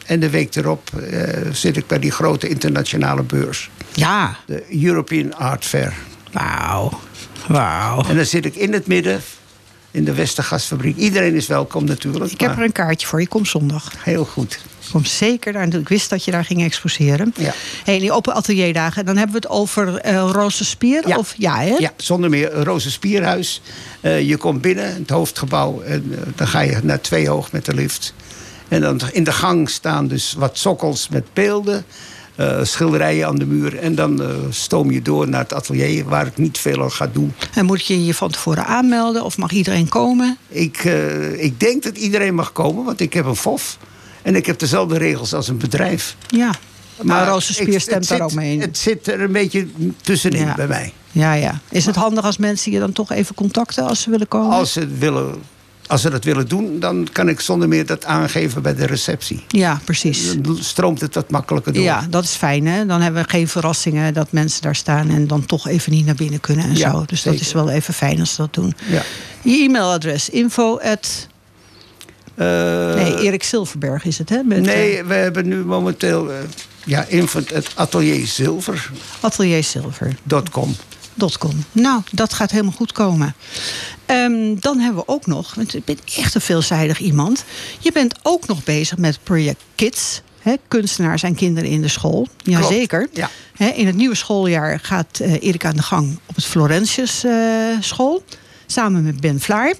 [0.06, 3.70] En de week erop eh, zit ik bij die grote internationale beurs.
[3.94, 5.94] Ja, De European Art Fair.
[6.32, 7.00] wauw.
[7.48, 8.04] Wauw.
[8.08, 9.20] En dan zit ik in het midden,
[9.90, 10.96] in de Westergasfabriek.
[10.96, 12.32] Iedereen is welkom natuurlijk.
[12.32, 13.20] Ik heb er een kaartje voor.
[13.20, 13.92] Je komt zondag.
[13.98, 14.58] Heel goed.
[14.90, 15.74] Kom zeker daar.
[15.74, 17.34] Ik wist dat je daar ging exposeren.
[17.36, 17.54] Ja.
[17.84, 19.04] Hey, die open atelierdagen.
[19.04, 21.08] Dan hebben we het over eh Roze Spier.
[21.08, 21.18] Ja.
[21.18, 21.74] Of, ja, hè?
[21.78, 23.60] Ja, zonder meer Roze Spierhuis.
[24.00, 25.80] Eh, je komt binnen, het hoofdgebouw.
[25.80, 28.14] En eh, dan ga je naar twee hoog met de lift.
[28.68, 31.84] En dan in de gang staan dus wat sokkels met beelden.
[32.62, 33.78] schilderijen aan de muur.
[33.78, 37.32] En dan stoom je door naar het atelier waar ik niet veel aan ga doen.
[37.54, 39.24] En moet je je van tevoren aanmelden?
[39.24, 40.36] Of mag iedereen komen?
[40.48, 40.84] Ik,
[41.36, 43.78] ik denk dat iedereen mag komen, want ik heb een FOF.
[44.26, 46.16] En ik heb dezelfde regels als een bedrijf.
[46.26, 46.50] Ja.
[47.02, 47.42] Maar, het
[47.82, 48.60] stemt daar ook mee in.
[48.60, 49.66] Het zit er een beetje
[50.02, 50.54] tussenin Ja.
[50.54, 50.92] bij mij.
[51.12, 51.60] Ja, ja.
[51.70, 54.50] Is het handig als mensen je dan toch even contacten als ze willen komen?
[54.56, 55.34] Als ze, het willen,
[55.86, 59.44] als ze dat willen doen, dan kan ik zonder meer dat aangeven bij de receptie.
[59.48, 60.34] Ja, precies.
[60.38, 61.82] Dan stroomt het wat makkelijker door.
[61.82, 62.66] Ja, dat is fijn.
[62.66, 62.86] Hè?
[62.86, 66.14] Dan hebben we geen verrassingen dat mensen daar staan en dan toch even niet naar
[66.14, 67.04] binnen kunnen en Ja, zo.
[67.06, 68.74] Dus dat is wel even fijn als ze dat doen.
[68.88, 69.02] Ja.
[69.42, 71.26] Je e-mailadres info at...
[72.36, 74.42] Eh, Nee, Erik Silverberg is het, hè?
[74.42, 76.36] Met, nee, eh, we hebben nu momenteel eh,
[76.84, 78.96] ja, info- het atelierzilver.com.
[79.20, 80.16] Atelier Silver.
[81.38, 81.64] .com.
[81.72, 83.34] Nou, dat gaat helemaal goed komen.
[84.06, 87.44] Ehm, dan hebben we ook nog, want je bent echt een veelzijdig iemand.
[87.78, 90.20] Je bent ook nog bezig met Project Kids.
[90.40, 92.28] Hè, kunstenaars en kinderen in de school.
[92.42, 93.08] Jazeker.
[93.12, 93.30] Ja.
[93.74, 97.32] In het nieuwe schooljaar gaat eh Erik aan de gang op het Florentius eh,
[97.80, 98.24] school.
[98.66, 99.74] Samen met Ben Vlaar.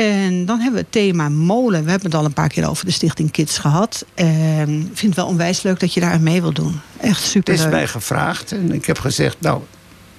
[0.00, 1.84] En dan hebben we het thema molen.
[1.84, 4.04] We hebben het al een paar keer over de Stichting Kids gehad.
[4.14, 6.80] En ik vind het wel onwijs leuk dat je daar aan mee wil doen.
[7.00, 9.62] Echt Het super is mij gevraagd en ik heb gezegd, nou,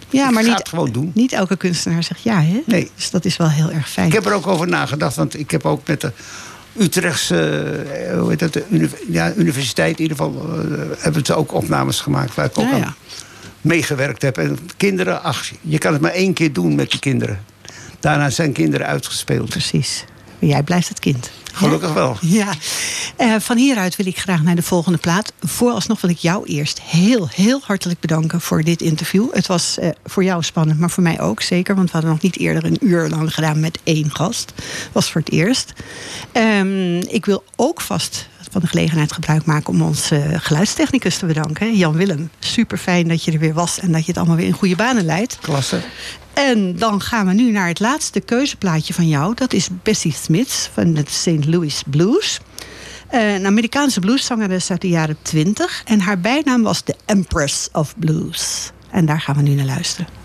[0.10, 1.12] ja, ik maar ga niet, het gewoon doen.
[1.14, 2.62] niet elke kunstenaar zegt ja, hè?
[2.66, 2.92] Nee.
[2.96, 4.08] Dus dat is wel heel erg fijn.
[4.08, 6.12] Ik heb er ook over nagedacht, want ik heb ook met de
[6.78, 7.50] Utrechtse
[8.10, 12.00] eh, hoe heet dat, de ja, universiteit in ieder geval eh, hebben ze ook opnames
[12.02, 12.94] gemaakt waar ik ook Ja, aan ja.
[13.62, 14.38] meegewerkt heb.
[14.38, 17.40] En kinderen, ach, je kan het maar één keer doen met die kinderen.
[18.06, 19.50] Daarna zijn kinderen uitgespeeld.
[19.50, 20.06] Precies.
[20.40, 21.32] Jij blijft het kind.
[21.54, 22.18] Gelukkig wel.
[22.22, 22.54] Ja,
[23.22, 25.34] uh, van hieruit wil ik graag naar de volgende plaat.
[25.40, 29.34] Vooralsnog wil ik jou eerst heel, heel hartelijk bedanken voor dit interview.
[29.34, 31.76] Het was uh, voor jou spannend, maar voor mij ook zeker.
[31.76, 34.54] Want we hadden nog niet eerder een uur lang gedaan met één gast.
[34.92, 35.74] was voor het eerst.
[36.34, 41.76] Um, ik wil ook vast van de gelegenheid gebruik maken om onze geluidstechnicus te bedanken.
[41.76, 44.46] Jan Willem, super fijn dat je er weer was en dat je het allemaal weer
[44.46, 45.38] in goede banen leidt.
[45.42, 45.82] Klasse.
[46.34, 49.34] En dan gaan we nu naar het laatste keuzeplaatje van jou.
[49.34, 51.46] Dat is Bessie Smith van de St.
[51.46, 52.40] Louis Blues.
[53.08, 55.82] Eh, een Amerikaanse blueszangeres uit de jaren 20.
[55.86, 58.72] En haar bijnaam was de Empress of Blues.
[58.92, 60.25] En daar gaan we nu naar luisteren.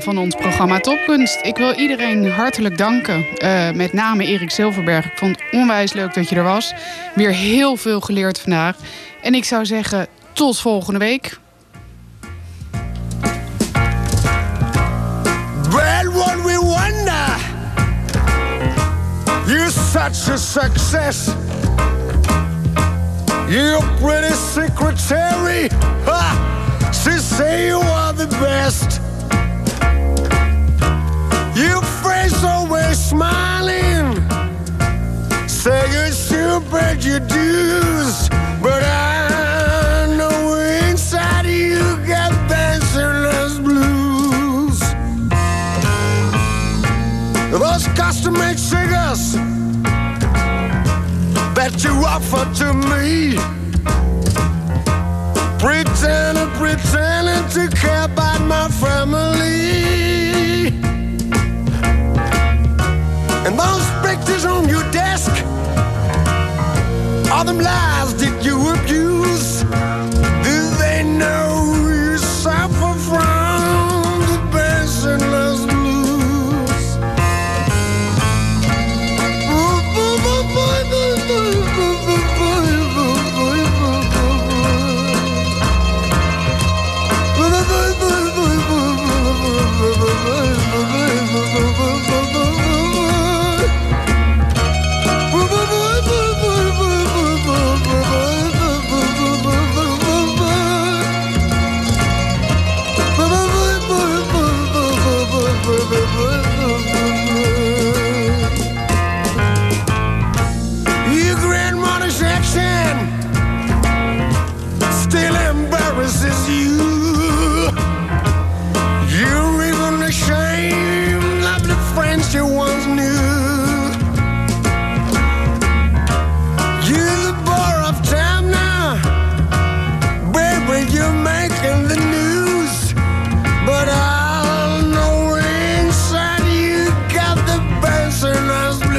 [0.00, 1.38] Van ons programma Topkunst.
[1.42, 3.26] Ik wil iedereen hartelijk danken.
[3.38, 5.04] Uh, met name Erik Silverberg.
[5.04, 6.74] Ik vond het onwijs leuk dat je er was.
[7.14, 8.76] Weer heel veel geleerd vandaag.
[9.22, 11.38] En ik zou zeggen, tot volgende week.
[15.70, 16.04] Well,
[16.44, 17.50] we wonder.
[19.92, 21.28] Such a success.
[23.48, 25.68] You're pretty secretary.
[26.92, 28.91] She say you are the best.
[32.22, 34.14] Face always smiling.
[35.48, 36.12] Say you're
[37.04, 38.28] your dues,
[38.62, 40.54] but I know
[40.88, 44.78] inside you got dancerless blues.
[47.50, 49.34] Those custom-made cigars
[51.56, 53.36] that you offer to me.
[55.58, 60.01] Pretending, pretending to care about my family.